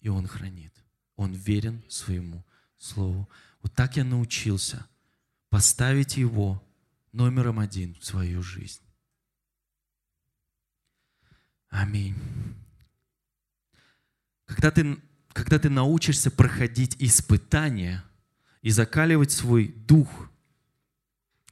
[0.00, 0.72] И Он хранит.
[1.16, 2.44] Он верен своему
[2.76, 3.28] Слову.
[3.62, 4.86] Вот так я научился
[5.48, 6.62] поставить Его
[7.12, 8.82] номером один в свою жизнь.
[11.70, 12.14] Аминь.
[14.46, 14.98] Когда ты,
[15.32, 18.04] когда ты научишься проходить испытания
[18.62, 20.30] и закаливать свой дух,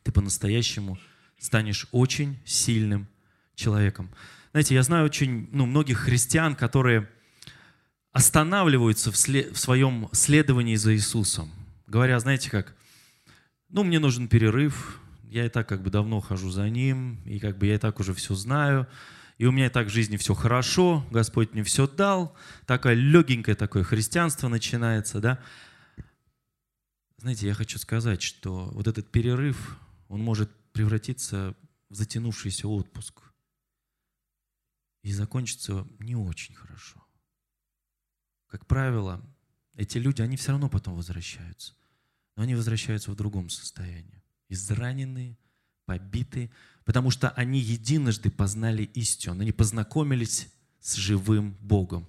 [0.03, 0.99] ты по-настоящему
[1.39, 3.07] станешь очень сильным
[3.55, 4.11] человеком.
[4.53, 7.09] Знаете, я знаю очень ну, многих христиан, которые
[8.13, 11.51] останавливаются в, след, в своем следовании за Иисусом,
[11.87, 12.75] говоря, знаете как,
[13.69, 17.59] ну, мне нужен перерыв, я и так как бы давно хожу за Ним, и как
[17.59, 18.87] бы я и так уже все знаю,
[19.39, 22.35] и у меня так в жизни все хорошо, Господь мне все дал,
[22.67, 25.43] такое легенькое такое христианство начинается, да.
[27.19, 31.55] Знаете, я хочу сказать, что вот этот перерыв, он может превратиться
[31.89, 33.23] в затянувшийся отпуск
[35.03, 37.03] и закончиться не очень хорошо.
[38.49, 39.23] Как правило,
[39.75, 41.75] эти люди, они все равно потом возвращаются.
[42.37, 44.23] Но они возвращаются в другом состоянии.
[44.49, 45.39] Израненные,
[45.85, 46.51] побитые,
[46.87, 49.43] потому что они единожды познали истину.
[49.43, 50.49] Они познакомились
[50.81, 52.09] с живым Богом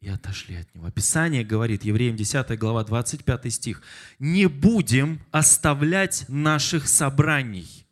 [0.00, 0.86] и отошли от Него.
[0.86, 3.82] Описание говорит, Евреям 10 глава, 25 стих,
[4.18, 7.86] «Не будем оставлять наших собраний»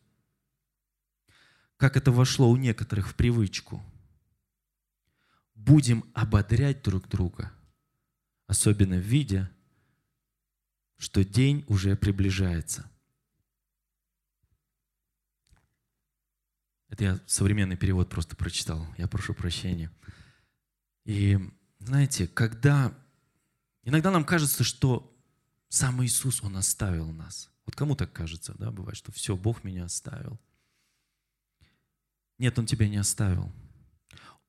[1.77, 3.81] как это вошло у некоторых в привычку.
[5.53, 7.51] Будем ободрять друг друга,
[8.47, 9.49] особенно в виде,
[10.97, 12.89] что день уже приближается.
[16.89, 19.91] Это я современный перевод просто прочитал, я прошу прощения.
[21.05, 21.39] И
[21.79, 22.93] знаете, когда
[23.83, 25.13] иногда нам кажется, что
[25.69, 27.49] сам Иисус, Он оставил нас.
[27.65, 30.39] Вот кому так кажется, да, бывает, что все, Бог меня оставил.
[32.37, 33.51] Нет, Он тебя не оставил.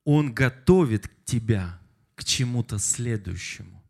[0.05, 1.79] Он готовит тебя
[2.15, 3.83] к чему-то следующему,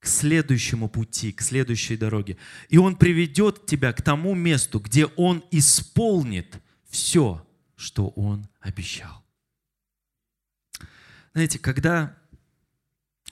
[0.00, 2.36] к следующему пути, к следующей дороге.
[2.68, 6.60] И Он приведет тебя к тому месту, где Он исполнит
[6.90, 9.24] все, что Он обещал.
[11.32, 12.16] Знаете, когда,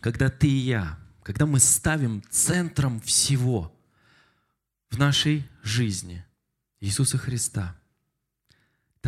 [0.00, 3.76] когда ты и я, когда мы ставим центром всего
[4.88, 6.24] в нашей жизни
[6.80, 7.76] Иисуса Христа–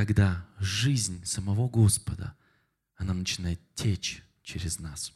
[0.01, 2.35] тогда жизнь самого Господа,
[2.97, 5.13] она начинает течь через нас.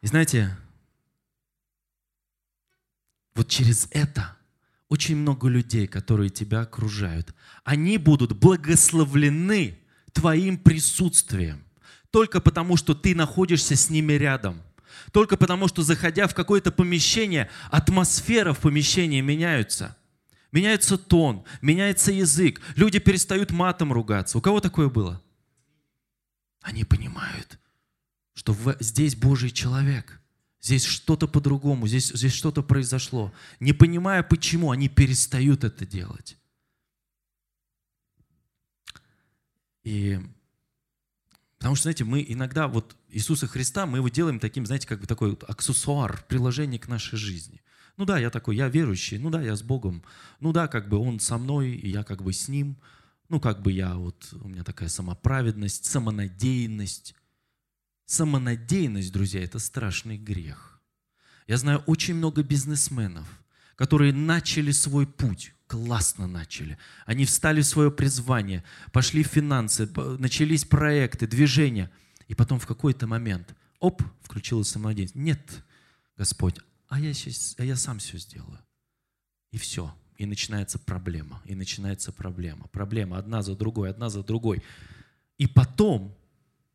[0.00, 0.56] И знаете,
[3.34, 4.37] вот через это
[4.88, 9.78] очень много людей, которые тебя окружают, они будут благословлены
[10.12, 11.64] твоим присутствием.
[12.10, 14.62] Только потому, что ты находишься с ними рядом.
[15.12, 19.96] Только потому, что заходя в какое-то помещение, атмосфера в помещении меняется–
[20.50, 22.60] Меняется тон, меняется язык.
[22.74, 24.38] Люди перестают матом ругаться.
[24.38, 25.22] У кого такое было?
[26.62, 27.58] Они понимают,
[28.34, 30.20] что здесь Божий человек.
[30.68, 33.32] Здесь что-то по-другому, здесь, здесь что-то произошло.
[33.58, 36.36] Не понимая почему, они перестают это делать.
[39.82, 40.20] И
[41.56, 45.06] потому что, знаете, мы иногда вот Иисуса Христа, мы его делаем таким, знаете, как бы
[45.06, 47.62] такой вот аксессуар, приложение к нашей жизни.
[47.96, 50.02] Ну да, я такой, я верующий, ну да, я с Богом.
[50.38, 52.76] Ну да, как бы Он со мной, и я как бы с Ним.
[53.30, 57.14] Ну как бы я вот, у меня такая самоправедность, самонадеянность.
[58.08, 60.80] Самонадеянность, друзья, это страшный грех.
[61.46, 63.28] Я знаю очень много бизнесменов,
[63.76, 66.78] которые начали свой путь, классно начали.
[67.04, 69.86] Они встали в свое призвание, пошли в финансы,
[70.18, 71.90] начались проекты, движения.
[72.28, 75.14] И потом в какой-то момент, оп, включилась самонадеянность.
[75.14, 75.62] Нет,
[76.16, 76.56] Господь,
[76.88, 78.58] а я, сейчас, а я сам все сделаю.
[79.50, 79.94] И все.
[80.16, 81.42] И начинается проблема.
[81.44, 82.68] И начинается проблема.
[82.68, 84.62] Проблема одна за другой, одна за другой.
[85.36, 86.17] И потом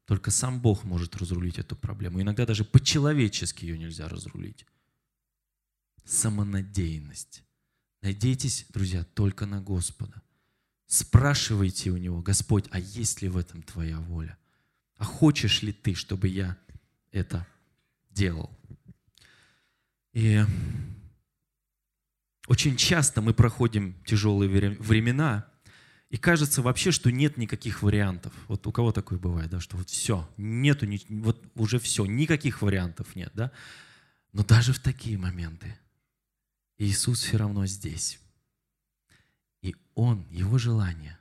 [0.06, 2.22] только сам Бог может разрулить эту проблему.
[2.22, 4.66] Иногда даже по-человечески ее нельзя разрулить.
[6.04, 7.44] Самонадеянность.
[8.02, 10.22] Надейтесь, друзья, только на Господа.
[10.88, 14.38] Спрашивайте у Него, Господь, а есть ли в этом Твоя воля?
[14.98, 16.58] А хочешь ли Ты, чтобы я
[17.12, 17.48] это
[18.10, 18.52] делал?
[20.12, 20.44] И
[22.48, 25.50] очень часто мы проходим тяжелые времена,
[26.14, 28.32] и кажется вообще, что нет никаких вариантов.
[28.48, 33.16] Вот у кого такое бывает, да, что вот все, нету, вот уже все, никаких вариантов
[33.16, 33.52] нет, да?
[34.32, 35.76] Но даже в такие моменты
[36.78, 38.20] Иисус все равно здесь.
[39.64, 41.18] И Он, Его желание,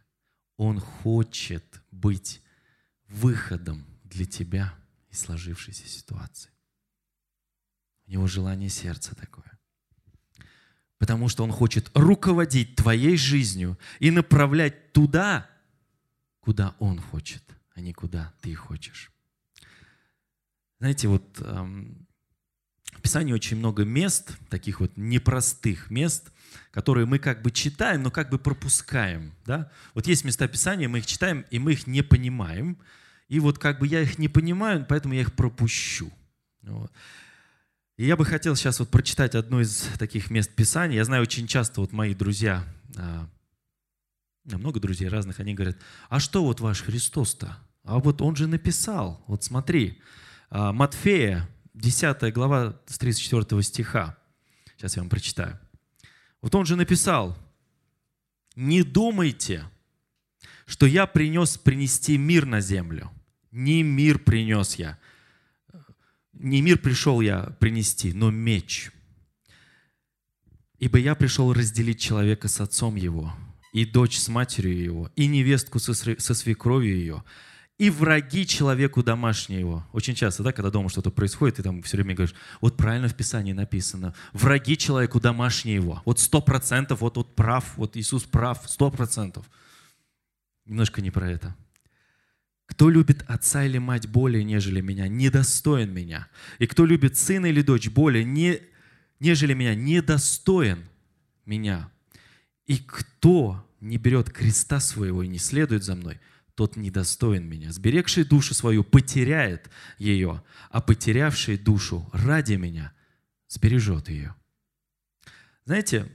[0.59, 2.43] Он хочет быть
[3.09, 4.79] выходом для тебя
[5.09, 6.51] из сложившейся ситуации.
[8.07, 9.59] У Него желание сердца такое
[11.03, 15.51] потому что Он хочет руководить твоей жизнью и направлять туда,
[16.39, 17.43] куда Он хочет,
[17.75, 19.11] а не куда ты хочешь.
[20.79, 22.07] Знаете, вот эм,
[22.93, 26.31] в Писании очень много мест, таких вот непростых мест,
[26.71, 29.33] которые мы как бы читаем, но как бы пропускаем.
[29.45, 29.73] Да?
[29.95, 32.79] Вот есть места Писания, мы их читаем, и мы их не понимаем.
[33.27, 36.13] И вот как бы я их не понимаю, поэтому я их пропущу.
[36.63, 36.93] Вот.
[37.97, 40.97] И я бы хотел сейчас вот прочитать одно из таких мест Писания.
[40.97, 42.65] Я знаю, очень часто вот мои друзья,
[42.97, 43.29] а,
[44.45, 45.77] много друзей разных, они говорят,
[46.09, 47.57] а что вот ваш Христос-то?
[47.85, 50.01] А вот он же написал, вот смотри,
[50.51, 54.17] а, Матфея, 10 глава с 34 стиха.
[54.77, 55.59] Сейчас я вам прочитаю.
[56.41, 57.37] Вот он же написал,
[58.57, 59.65] не думайте,
[60.67, 63.11] что я принес принести мир на землю.
[63.51, 64.99] Не мир принес я,
[66.43, 68.91] не мир пришел я принести, но меч.
[70.79, 73.33] Ибо я пришел разделить человека с отцом его,
[73.73, 77.25] и дочь с матерью его, и невестку со, свекровью ее,
[77.79, 79.87] и враги человеку домашнего его.
[79.93, 83.15] Очень часто, да, когда дома что-то происходит, ты там все время говоришь, вот правильно в
[83.15, 86.03] Писании написано, враги человеку домашнего его.
[86.05, 89.49] Вот сто процентов, вот, вот прав, вот Иисус прав, сто процентов.
[90.65, 91.57] Немножко не про это.
[92.73, 96.29] Кто любит отца или мать более, нежели меня, недостоин меня.
[96.59, 98.63] И кто любит сына или дочь более, не,
[99.21, 100.83] нежели меня, недостоин
[101.45, 101.91] меня.
[102.65, 106.19] И кто не берет креста своего и не следует за мной,
[106.55, 107.73] тот недостоин меня.
[107.73, 112.95] Сберегший душу свою потеряет ее, а потерявший душу ради меня
[113.49, 114.35] сбережет ее.
[115.67, 116.11] Знаете,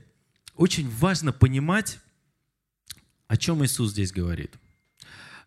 [0.56, 2.00] очень важно понимать,
[3.28, 4.56] о чем Иисус здесь говорит.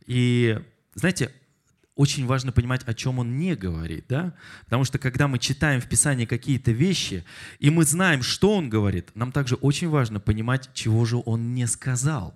[0.06, 0.58] И
[0.94, 1.32] знаете,
[1.96, 4.34] очень важно понимать, о чем он не говорит, да?
[4.66, 7.26] Потому что когда мы читаем в Писании какие-то вещи,
[7.60, 11.68] и мы знаем, что он говорит, нам также очень важно понимать, чего же он не
[11.68, 12.34] сказал.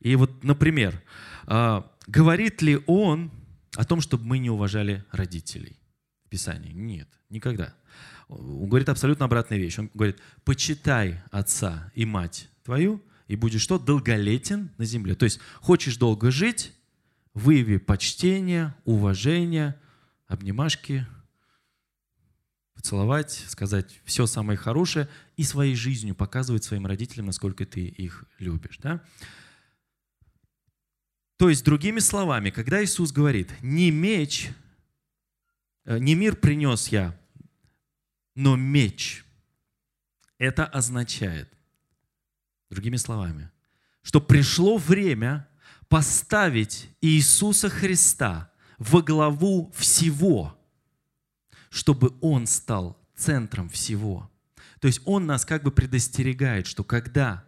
[0.00, 1.02] И вот, например,
[1.46, 3.30] а, говорит ли он
[3.76, 5.78] о том, чтобы мы не уважали родителей
[6.26, 6.72] в Писании?
[6.72, 7.74] Нет, никогда.
[8.28, 9.78] Он говорит абсолютно обратную вещь.
[9.78, 13.78] Он говорит, почитай отца и мать твою, и будешь что?
[13.78, 15.14] Долголетен на земле.
[15.14, 16.72] То есть, хочешь долго жить,
[17.38, 19.80] выяви почтение, уважение,
[20.26, 21.06] обнимашки,
[22.74, 28.78] поцеловать, сказать все самое хорошее и своей жизнью показывать своим родителям, насколько ты их любишь.
[28.78, 29.02] Да?
[31.36, 34.50] То есть, другими словами, когда Иисус говорит, не меч,
[35.84, 37.18] э, не мир принес я,
[38.34, 39.24] но меч,
[40.38, 41.52] это означает,
[42.70, 43.50] другими словами,
[44.02, 45.48] что пришло время
[45.88, 50.56] поставить Иисуса Христа во главу всего,
[51.70, 54.30] чтобы Он стал центром всего.
[54.80, 57.44] То есть Он нас как бы предостерегает, что когда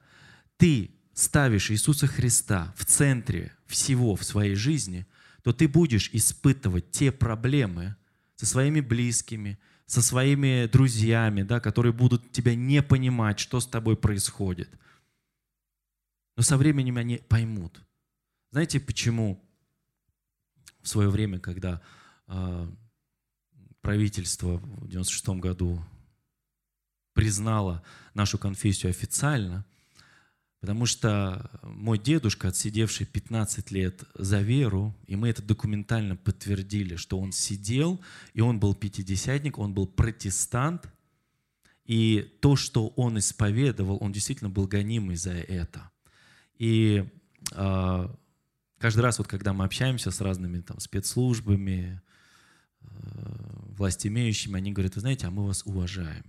[0.56, 5.06] ты ставишь Иисуса Христа в центре всего в своей жизни,
[5.42, 7.96] то ты будешь испытывать те проблемы
[8.36, 13.96] со своими близкими, со своими друзьями, да, которые будут тебя не понимать, что с тобой
[13.96, 14.70] происходит.
[16.36, 17.82] Но со временем они поймут,
[18.50, 19.42] знаете, почему
[20.82, 21.80] в свое время, когда
[22.26, 22.68] э,
[23.80, 25.82] правительство в 96 году
[27.12, 27.82] признало
[28.14, 29.64] нашу конфессию официально,
[30.60, 37.18] потому что мой дедушка, отсидевший 15 лет за веру, и мы это документально подтвердили, что
[37.18, 38.00] он сидел,
[38.34, 40.88] и он был пятидесятник, он был протестант,
[41.84, 45.90] и то, что он исповедовал, он действительно был гонимый за это.
[46.56, 47.04] И
[47.52, 48.08] э,
[48.80, 52.00] Каждый раз, вот, когда мы общаемся с разными там, спецслужбами,
[52.80, 52.86] э,
[53.76, 56.24] власть имеющими, они говорят, вы знаете, а мы вас уважаем.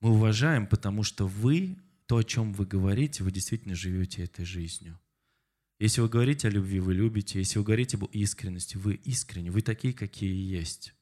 [0.00, 1.76] Мы уважаем, потому что вы,
[2.06, 4.96] то, о чем вы говорите, вы действительно живете этой жизнью.
[5.80, 7.40] Если вы говорите о любви, вы любите.
[7.40, 9.50] Если вы говорите об искренности, вы искренне.
[9.50, 10.94] Вы такие, какие есть.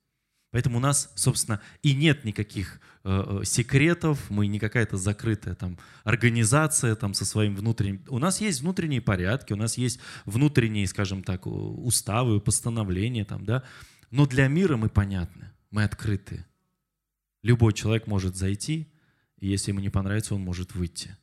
[0.50, 5.78] Поэтому у нас, собственно, и нет никаких э, э, секретов, мы не какая-то закрытая там
[6.02, 8.04] организация там со своим внутренним.
[8.08, 13.62] У нас есть внутренние порядки, у нас есть внутренние, скажем так, уставы, постановления там, да.
[14.10, 16.44] Но для мира мы понятны, мы открыты.
[17.42, 18.92] Любой человек может зайти,
[19.38, 21.16] и если ему не понравится, он может выйти.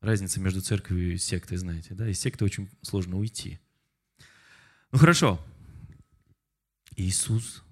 [0.00, 2.08] Разница между церковью и сектой, знаете, да?
[2.08, 3.58] Из секты очень сложно уйти.
[4.90, 5.38] Ну хорошо.
[6.96, 7.62] Иисус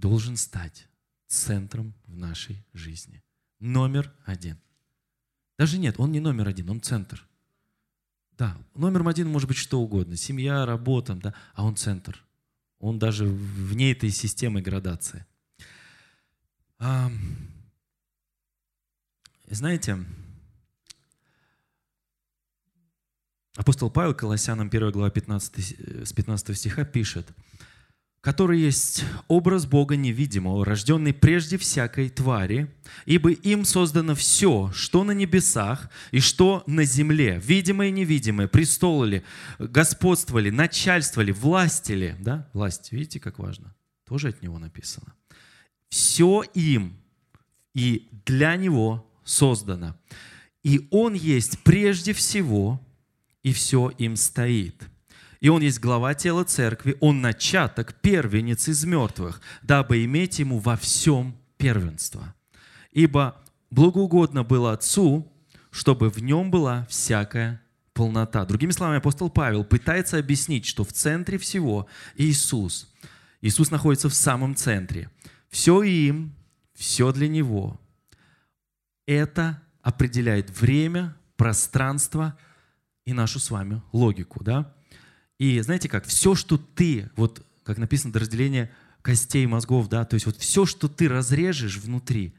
[0.00, 0.88] должен стать
[1.26, 3.22] центром в нашей жизни.
[3.60, 4.58] Номер один.
[5.58, 7.24] Даже нет, он не номер один, он центр.
[8.38, 10.16] Да, номером один может быть что угодно.
[10.16, 12.24] Семья, работа, да, а он центр.
[12.78, 15.26] Он даже вне этой системы градации.
[16.78, 17.12] А,
[19.50, 20.02] знаете,
[23.54, 27.28] апостол Павел Колоссянам 1 глава 15, с 15 стиха пишет–
[28.20, 32.70] который есть образ Бога невидимого, рожденный прежде всякой твари,
[33.06, 39.08] ибо им создано все, что на небесах и что на земле, видимое и невидимое, престолы
[39.08, 39.22] ли,
[39.58, 42.14] господство ли, начальство ли, власти ли.
[42.18, 42.48] Да?
[42.52, 43.74] Власть, видите, как важно?
[44.06, 45.14] Тоже от него написано.
[45.88, 46.98] Все им
[47.72, 49.96] и для него создано.
[50.62, 52.86] И он есть прежде всего,
[53.42, 54.90] и все им стоит.
[55.40, 60.76] И Он есть глава тела церкви, Он начаток, первенец из мертвых, дабы иметь Ему во
[60.76, 62.34] всем первенство.
[62.92, 65.30] Ибо благоугодно было Отцу,
[65.70, 67.62] чтобы в Нем была всякая
[67.94, 68.44] полнота.
[68.44, 71.86] Другими словами, апостол Павел пытается объяснить, что в центре всего
[72.16, 72.92] Иисус.
[73.40, 75.10] Иисус находится в самом центре.
[75.48, 76.34] Все им,
[76.74, 77.80] все для Него.
[79.06, 82.36] Это определяет время, пространство
[83.06, 84.44] и нашу с вами логику.
[84.44, 84.74] Да?
[85.40, 88.70] И знаете как, все, что ты, вот как написано, до разделения
[89.00, 92.34] костей, мозгов, да, то есть вот все, что ты разрежешь внутри,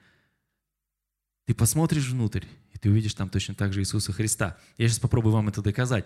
[1.48, 4.56] ты посмотришь внутрь, и ты увидишь там точно так же Иисуса Христа.
[4.78, 6.06] Я сейчас попробую вам это доказать.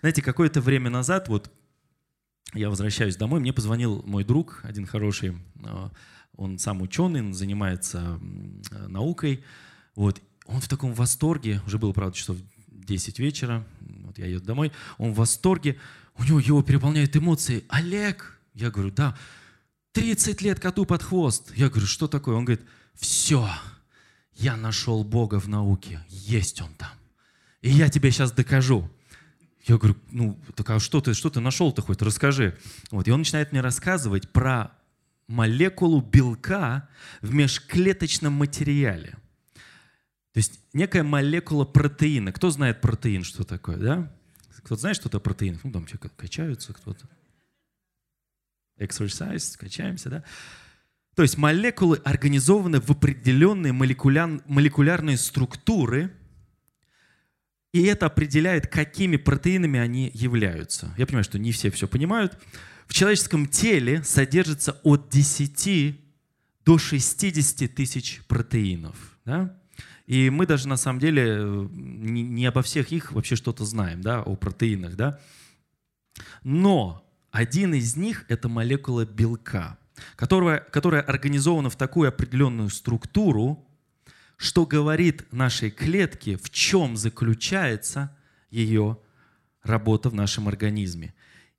[0.00, 1.48] Знаете, какое-то время назад, вот
[2.54, 5.92] я возвращаюсь домой, мне позвонил мой друг, один хороший, а,
[6.36, 8.18] он сам ученый, он занимается
[8.88, 9.44] наукой,
[9.94, 12.36] вот, он в таком восторге, уже было, правда, часов
[12.66, 15.78] 10 вечера, вот я еду домой, он в восторге,
[16.16, 17.64] у него его переполняют эмоции.
[17.68, 19.16] Олег, я говорю, да,
[19.92, 21.52] 30 лет коту под хвост.
[21.54, 22.36] Я говорю, что такое?
[22.36, 23.48] Он говорит, все,
[24.34, 26.92] я нашел Бога в науке, есть он там.
[27.60, 28.90] И я тебе сейчас докажу.
[29.64, 32.58] Я говорю, ну, так а что ты, что ты нашел-то хоть, расскажи.
[32.90, 34.72] Вот, и он начинает мне рассказывать про
[35.28, 36.88] молекулу белка
[37.20, 39.16] в межклеточном материале.
[40.32, 42.32] То есть некая молекула протеина.
[42.32, 44.12] Кто знает протеин, что такое, да?
[44.62, 45.64] Кто-то знает что-то о протеинах?
[45.64, 47.08] Ну, там все качаются кто-то.
[48.78, 50.24] Exercise, качаемся, да?
[51.14, 56.10] То есть молекулы организованы в определенные молекуляр, молекулярные структуры,
[57.72, 60.94] и это определяет, какими протеинами они являются.
[60.96, 62.38] Я понимаю, что не все все понимают.
[62.86, 65.98] В человеческом теле содержится от 10
[66.64, 69.18] до 60 тысяч протеинов.
[69.24, 69.58] Да?
[70.06, 74.00] И мы даже на самом деле э, не, не обо всех их вообще что-то знаем,
[74.02, 75.20] да, о протеинах, да.
[76.42, 79.78] Но один из них– это молекула белка,
[80.16, 83.66] которая, которая организована в такую определенную структуру,
[84.36, 88.14] что говорит нашей клетке, в чем заключается
[88.50, 88.98] ее
[89.62, 91.14] работа в нашем организме.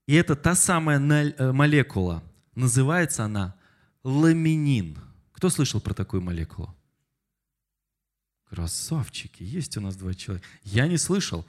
[0.05, 2.23] И это та самая э, молекула,
[2.55, 3.55] называется она
[4.03, 4.99] ламинин.
[5.31, 6.75] Кто слышал про такую молекулу?
[8.53, 10.45] Красавчики, есть у нас два человека.
[10.63, 11.43] Я не слышал.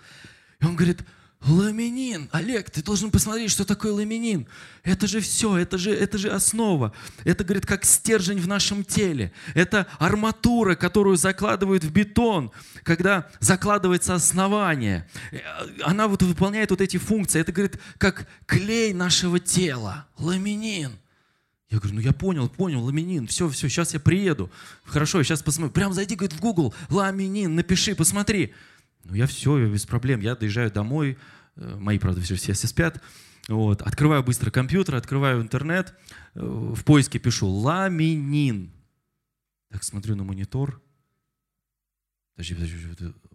[0.59, 1.03] И он говорит,
[1.43, 4.47] ламинин, Олег, ты должен посмотреть, что такое ламинин.
[4.85, 6.95] Это же все, это же, это же основа.
[7.25, 9.35] Это, говорит, как стержень в нашем теле.
[9.53, 12.51] Это арматура, которую закладывают в бетон,
[12.85, 15.07] когда закладывается основание.
[15.83, 17.39] Она вот выполняет вот эти функции.
[17.39, 20.07] Это, говорит, как клей нашего тела.
[20.17, 20.93] Ламинин.
[21.75, 24.49] Я говорю, ну я понял, понял, ламинин, все, все, сейчас я приеду.
[24.85, 25.73] Хорошо, сейчас посмотрю.
[25.73, 28.55] Прям зайди, говорит, в Google, ламинин, напиши, посмотри.
[29.03, 31.19] Ну я все, без проблем, я доезжаю домой,
[31.57, 33.03] э, мои, правда, все, все, все спят.
[33.49, 33.83] Вот.
[33.83, 35.95] Открываю быстро компьютер, открываю интернет,
[36.35, 38.73] э, в поиске пишу ламинин.
[39.69, 40.81] Так смотрю на монитор.
[42.37, 42.87] Подожди, подожди,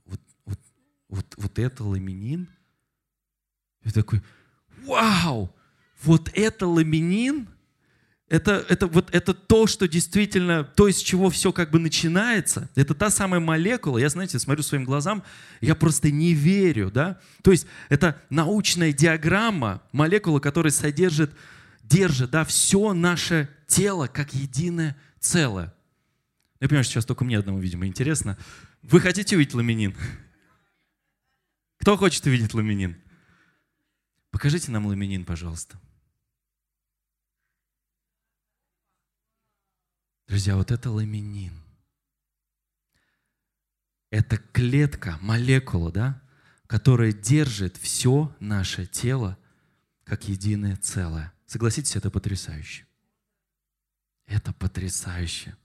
[0.05, 0.59] вот, вот,
[1.09, 2.47] вот, вот это ламинин?
[3.83, 4.21] И такой,
[4.85, 5.53] вау,
[6.01, 7.49] вот это ламинин,
[8.29, 12.69] это, это, вот, это то, что действительно, то, из чего все как бы начинается.
[12.75, 13.97] Это та самая молекула.
[13.97, 15.23] Я, знаете, смотрю своим глазам,
[15.61, 17.19] я просто не верю, да.
[17.41, 21.31] То есть это научная диаграмма, молекула, которая содержит,
[21.83, 25.73] держит, да, все наше тело как единое целое.
[26.59, 28.37] Я понимаю, что сейчас только мне одному, видимо, интересно.
[28.83, 29.95] Вы хотите увидеть ламинин?
[31.79, 32.95] Кто хочет увидеть ламинин?
[34.29, 35.79] Покажите нам ламинин, пожалуйста.
[40.29, 41.51] Друзья, вот это ламинин.
[44.11, 46.21] Это клетка, молекула, да,
[46.67, 49.39] которая держит все наше тело
[50.03, 51.33] как единое целое.
[51.47, 52.85] Согласитесь, это потрясающе.
[54.27, 55.57] Это потрясающе.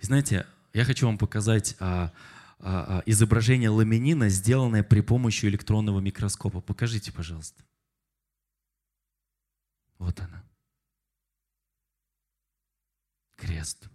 [0.00, 2.12] Знаете, я хочу вам показать а,
[2.58, 6.60] а, а, изображение ламинина, сделанное при помощи электронного микроскопа.
[6.60, 7.62] Покажите, пожалуйста.
[9.98, 10.42] Вот она.
[13.44, 13.88] Крест.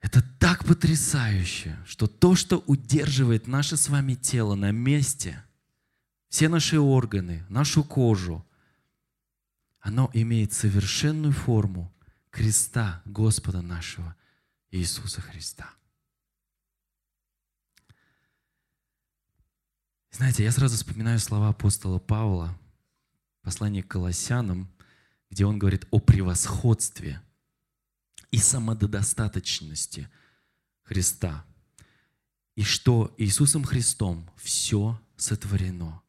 [0.00, 5.44] Это так потрясающе, что то, что удерживает наше с вами тело на месте,
[6.28, 8.44] все наши органы, нашу кожу,
[9.78, 11.92] оно имеет совершенную форму
[12.30, 14.16] креста Господа нашего
[14.70, 15.70] Иисуса Христа.
[20.10, 22.58] Знаете, я сразу вспоминаю слова апостола Павла,
[23.42, 24.72] послание к Колоссянам,
[25.32, 27.22] где он говорит о превосходстве
[28.30, 30.10] и самодостаточности
[30.82, 31.46] Христа,
[32.54, 36.02] и что Иисусом Христом все сотворено.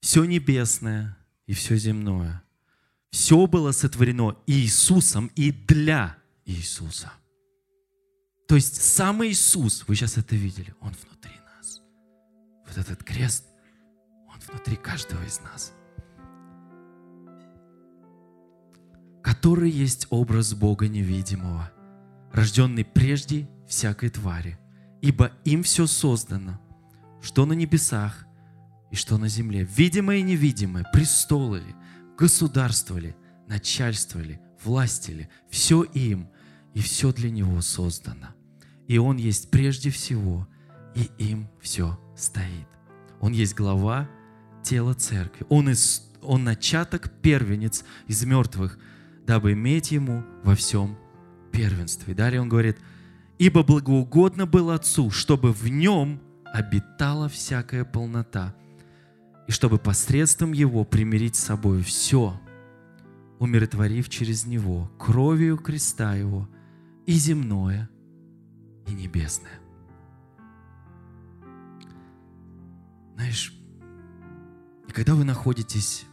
[0.00, 2.42] Все небесное и все земное.
[3.10, 7.10] Все было сотворено Иисусом и для Иисуса.
[8.48, 11.80] То есть сам Иисус, вы сейчас это видели, Он внутри нас.
[12.66, 13.46] Вот этот крест,
[14.28, 15.72] Он внутри каждого из нас.
[19.22, 21.70] Который есть образ Бога невидимого,
[22.32, 24.58] рожденный прежде всякой твари,
[25.00, 26.60] ибо им все создано,
[27.22, 28.26] что на небесах
[28.90, 31.74] и что на земле, видимое и невидимое, престолы ли,
[32.18, 33.14] государства ли,
[33.46, 36.28] начальство ли, власти ли, все им,
[36.74, 38.28] и все для Него создано.
[38.88, 40.48] И Он есть прежде всего,
[40.94, 42.66] и им все стоит.
[43.20, 44.08] Он есть глава
[44.62, 45.46] тела церкви.
[45.48, 48.78] Он, из, он начаток, первенец из мертвых–
[49.26, 50.96] дабы иметь ему во всем
[51.52, 52.14] первенстве.
[52.14, 52.78] Далее он говорит,
[53.38, 56.20] ибо благоугодно было Отцу, чтобы в нем
[56.52, 58.54] обитала всякая полнота,
[59.48, 62.40] и чтобы посредством его примирить с собой все,
[63.38, 66.48] умиротворив через него кровью креста его
[67.06, 67.90] и земное,
[68.86, 69.60] и небесное.
[73.14, 73.54] Знаешь,
[74.88, 76.06] и когда вы находитесь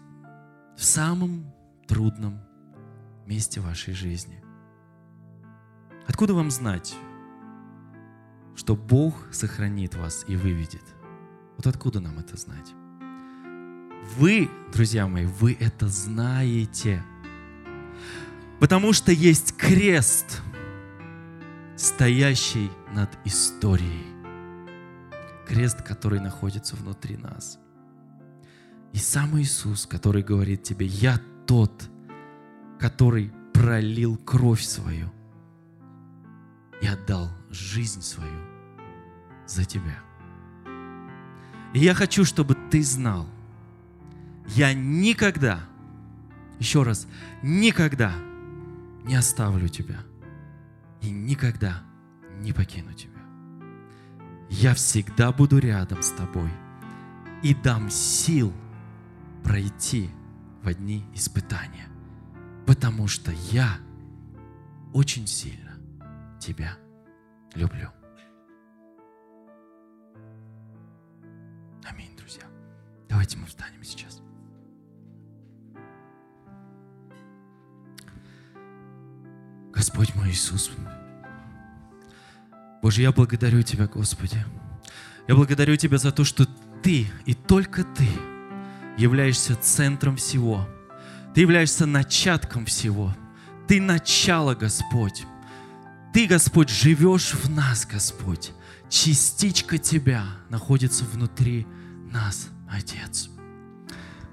[0.78, 1.54] в самом
[1.88, 2.40] трудном
[3.30, 4.44] месте вашей жизни.
[6.08, 6.96] Откуда вам знать,
[8.56, 10.84] что Бог сохранит вас и выведет?
[11.56, 12.74] Вот откуда нам это знать?
[14.18, 17.04] Вы, друзья мои, вы это знаете.
[18.60, 20.42] Потому что есть крест,
[21.78, 24.08] стоящий над историей.
[25.48, 27.60] Крест, который находится внутри нас.
[28.92, 31.90] И сам Иисус, который говорит тебе, я тот,
[32.80, 35.12] который пролил кровь свою
[36.82, 38.40] и отдал жизнь свою
[39.46, 40.00] за тебя.
[41.74, 43.28] И я хочу, чтобы ты знал,
[44.48, 45.60] я никогда,
[46.58, 47.08] еще раз,
[47.44, 48.14] никогда
[49.04, 50.00] не оставлю тебя
[51.02, 51.84] и никогда
[52.40, 53.20] не покину тебя.
[54.50, 56.50] Я всегда буду рядом с тобой
[57.44, 58.54] и дам сил
[59.44, 60.10] пройти
[60.64, 61.88] в одни испытания
[62.70, 63.80] потому что я
[64.94, 65.72] очень сильно
[66.40, 66.78] тебя
[67.56, 67.90] люблю.
[71.84, 72.44] Аминь, друзья.
[73.10, 74.22] Давайте мы встанем сейчас.
[79.74, 80.70] Господь мой Иисус,
[82.84, 84.46] Боже, я благодарю Тебя, Господи.
[85.28, 86.46] Я благодарю Тебя за то, что
[86.84, 88.08] Ты и только Ты
[88.96, 90.68] являешься центром всего–
[91.34, 93.16] ты являешься начатком всего.
[93.68, 95.26] Ты начало, Господь.
[96.14, 98.52] Ты, Господь, живешь в нас, Господь.
[98.90, 101.68] Частичка Тебя находится внутри
[102.12, 103.30] нас, Отец.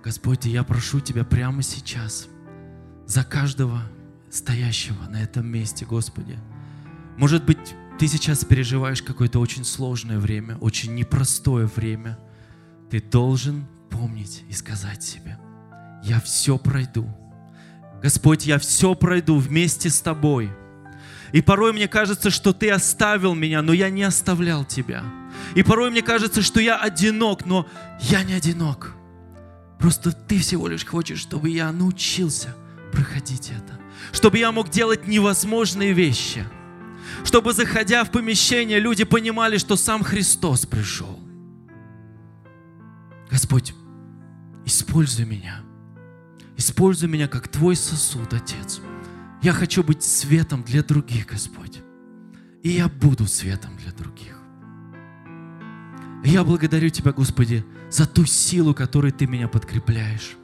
[0.03, 2.29] Господь, я прошу Тебя прямо сейчас
[3.07, 3.83] за каждого
[4.31, 6.39] стоящего на этом месте, Господи.
[7.19, 12.19] Может быть, ты сейчас переживаешь какое-то очень сложное время, очень непростое время,
[12.91, 15.39] ты должен помнить и сказать себе,
[16.07, 17.07] я все пройду.
[18.03, 20.51] Господь, я все пройду вместе с тобой.
[21.33, 25.03] И порой мне кажется, что ты оставил меня, но я не оставлял тебя.
[25.57, 27.67] И порой мне кажется, что я одинок, но
[28.01, 28.95] я не одинок.
[29.81, 32.55] Просто ты всего лишь хочешь, чтобы я научился
[32.93, 33.79] проходить это.
[34.13, 36.45] Чтобы я мог делать невозможные вещи.
[37.25, 41.19] Чтобы, заходя в помещение, люди понимали, что сам Христос пришел.
[43.31, 43.75] Господь,
[44.65, 45.67] используй меня.
[46.57, 48.81] Используй меня как Твой сосуд, Отец.
[49.43, 51.83] Я хочу быть светом для других, Господь.
[52.63, 54.37] И я буду светом для других.
[56.25, 60.37] Я благодарю Тебя, Господи, за ту силу, которой Ты меня подкрепляешь,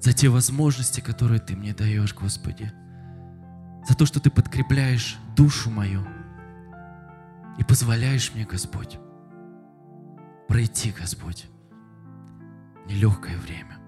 [0.00, 2.72] за те возможности, которые Ты мне даешь, Господи,
[3.86, 6.06] за то, что Ты подкрепляешь душу мою
[7.58, 8.98] и позволяешь мне, Господь,
[10.48, 11.46] пройти, Господь,
[12.86, 13.83] нелегкое время.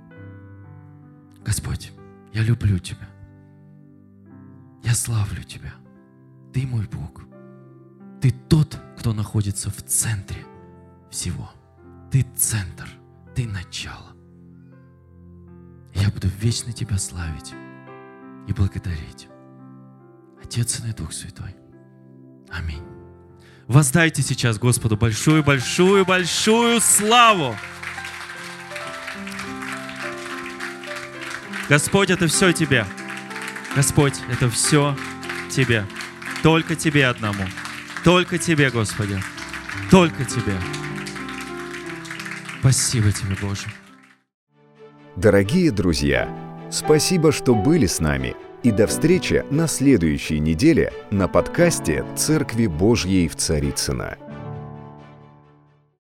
[1.47, 1.93] Господь,
[2.33, 3.09] я люблю Тебя.
[4.83, 5.73] Я славлю Тебя.
[6.53, 7.23] Ты мой Бог.
[8.21, 10.45] Ты тот, кто находится в центре
[11.09, 11.49] всего.
[12.11, 12.89] Ты центр,
[13.37, 14.17] ты начало.
[15.95, 17.55] Я буду вечно Тебя славить
[18.49, 19.29] и благодарить.
[20.43, 21.55] Отец и Дух Святой.
[22.51, 22.83] Аминь.
[23.69, 27.55] Воздайте сейчас Господу большую-большую-большую славу.
[31.69, 32.85] Господь, это все Тебе.
[33.75, 34.97] Господь, это все
[35.51, 35.85] Тебе.
[36.43, 37.43] Только Тебе одному.
[38.05, 39.21] Только Тебе, Господи.
[39.91, 40.55] Только Тебе.
[42.61, 43.67] Спасибо Тебе, Боже.
[45.17, 46.29] Дорогие друзья,
[46.71, 48.37] спасибо, что были с нами.
[48.63, 54.19] И до встречи на следующей неделе на подкасте «Церкви Божьей в Царицына.